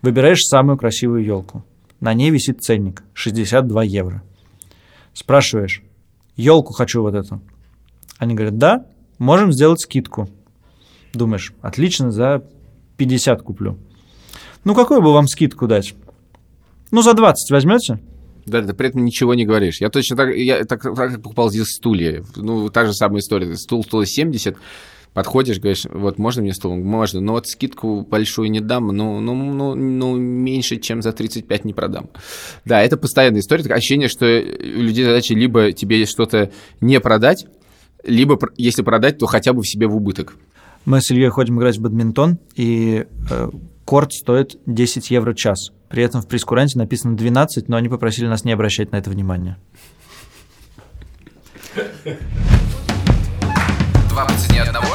Выбираешь 0.01 0.43
самую 0.43 0.77
красивую 0.77 1.23
елку. 1.23 1.63
На 1.99 2.13
ней 2.13 2.31
висит 2.31 2.61
ценник 2.61 3.03
62 3.13 3.83
евро. 3.83 4.23
Спрашиваешь, 5.13 5.83
елку 6.35 6.73
хочу 6.73 7.01
вот 7.01 7.13
эту. 7.13 7.41
Они 8.21 8.35
говорят, 8.35 8.59
да, 8.59 8.85
можем 9.17 9.51
сделать 9.51 9.81
скидку. 9.81 10.29
Думаешь, 11.11 11.55
отлично, 11.59 12.11
за 12.11 12.43
50 12.97 13.41
куплю. 13.41 13.79
Ну, 14.63 14.75
какую 14.75 15.01
бы 15.01 15.11
вам 15.11 15.27
скидку 15.27 15.65
дать? 15.65 15.95
Ну, 16.91 17.01
за 17.01 17.15
20 17.15 17.49
возьмете? 17.49 17.99
Да, 18.45 18.61
ты 18.61 18.75
при 18.75 18.89
этом 18.89 19.03
ничего 19.05 19.33
не 19.33 19.43
говоришь. 19.43 19.81
Я 19.81 19.89
точно 19.89 20.17
так, 20.17 20.35
я 20.35 20.63
так, 20.65 20.83
так 20.83 21.19
покупал 21.23 21.49
здесь 21.49 21.69
стулья. 21.69 22.23
Ну, 22.35 22.69
та 22.69 22.85
же 22.85 22.93
самая 22.93 23.21
история. 23.21 23.55
Стул 23.55 23.83
стоил 23.83 24.05
70, 24.05 24.55
подходишь, 25.15 25.57
говоришь, 25.57 25.87
вот 25.91 26.19
можно 26.19 26.43
мне 26.43 26.53
стул? 26.53 26.75
Можно, 26.75 27.21
но 27.21 27.33
вот 27.33 27.47
скидку 27.47 28.01
большую 28.01 28.51
не 28.51 28.59
дам, 28.59 28.89
ну, 28.89 29.19
ну, 29.19 29.33
ну, 29.33 29.73
ну 29.73 30.15
меньше, 30.15 30.77
чем 30.77 31.01
за 31.01 31.11
35 31.11 31.65
не 31.65 31.73
продам. 31.73 32.11
Да, 32.65 32.83
это 32.83 32.97
постоянная 32.97 33.39
история, 33.39 33.63
такое 33.63 33.79
ощущение, 33.79 34.09
что 34.09 34.27
у 34.27 34.81
людей 34.81 35.05
задача 35.05 35.33
либо 35.33 35.71
тебе 35.71 36.05
что-то 36.05 36.51
не 36.81 36.99
продать, 36.99 37.47
либо, 38.03 38.37
если 38.57 38.81
продать, 38.81 39.17
то 39.17 39.25
хотя 39.25 39.53
бы 39.53 39.61
в 39.61 39.67
себе 39.67 39.87
в 39.87 39.95
убыток. 39.95 40.35
Мы 40.85 41.01
с 41.01 41.11
Ильей 41.11 41.29
ходим 41.29 41.59
играть 41.59 41.77
в 41.77 41.81
бадминтон, 41.81 42.39
и 42.55 43.05
э, 43.29 43.49
корт 43.85 44.13
стоит 44.13 44.57
10 44.65 45.11
евро 45.11 45.33
в 45.33 45.35
час. 45.35 45.71
При 45.89 46.03
этом 46.03 46.21
в 46.21 46.27
прескуранте 46.27 46.79
написано 46.79 47.15
12, 47.15 47.69
но 47.69 47.77
они 47.77 47.89
попросили 47.89 48.27
нас 48.27 48.43
не 48.43 48.51
обращать 48.51 48.91
на 48.91 48.97
это 48.97 49.09
внимания. 49.09 49.57
Два 54.05 54.25
по 54.25 54.33
цене 54.33 54.61
одного? 54.61 54.87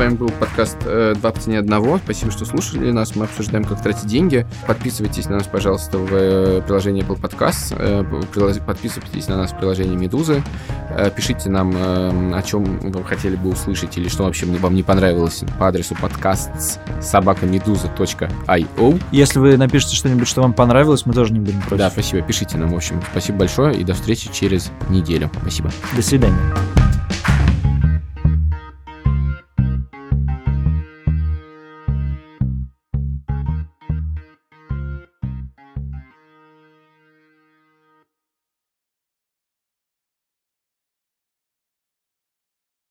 Вами 0.00 0.14
был 0.14 0.30
подкаст 0.30 0.78
э, 0.86 1.14
«Два 1.14 1.30
по 1.30 1.38
цене 1.38 1.58
одного». 1.58 1.98
Спасибо, 1.98 2.32
что 2.32 2.46
слушали 2.46 2.90
нас. 2.90 3.14
Мы 3.16 3.26
обсуждаем, 3.26 3.64
как 3.64 3.82
тратить 3.82 4.06
деньги. 4.06 4.46
Подписывайтесь 4.66 5.26
на 5.26 5.36
нас, 5.36 5.46
пожалуйста, 5.46 5.98
в 5.98 6.08
э, 6.10 6.62
приложении 6.62 7.04
Apple 7.04 7.20
Podcast. 7.20 7.76
Э, 7.78 8.02
подписывайтесь 8.66 9.28
на 9.28 9.36
нас 9.36 9.52
в 9.52 9.58
приложении 9.58 9.96
«Медузы». 9.96 10.42
Пишите 11.14 11.50
нам, 11.50 12.34
о 12.34 12.42
чем 12.42 12.78
вы 12.78 13.04
хотели 13.04 13.36
бы 13.36 13.50
услышать 13.50 13.96
или 13.96 14.08
что 14.08 14.24
вообще 14.24 14.46
вам 14.46 14.74
не 14.74 14.82
понравилось 14.82 15.44
по 15.58 15.68
адресу 15.68 15.94
подкаст 16.00 16.80
собакамедуза.io. 17.00 19.02
Если 19.12 19.38
вы 19.38 19.56
напишете 19.56 19.96
что-нибудь, 19.96 20.26
что 20.26 20.42
вам 20.42 20.52
понравилось, 20.52 21.06
мы 21.06 21.12
тоже 21.12 21.32
не 21.32 21.40
будем 21.40 21.60
против. 21.60 21.78
Да, 21.78 21.90
спасибо. 21.90 22.22
Пишите 22.22 22.56
нам, 22.56 22.72
в 22.72 22.76
общем. 22.76 23.00
Спасибо 23.12 23.38
большое 23.38 23.78
и 23.78 23.84
до 23.84 23.94
встречи 23.94 24.30
через 24.32 24.70
неделю. 24.88 25.30
Спасибо. 25.42 25.70
До 25.94 26.02
свидания. 26.02 26.79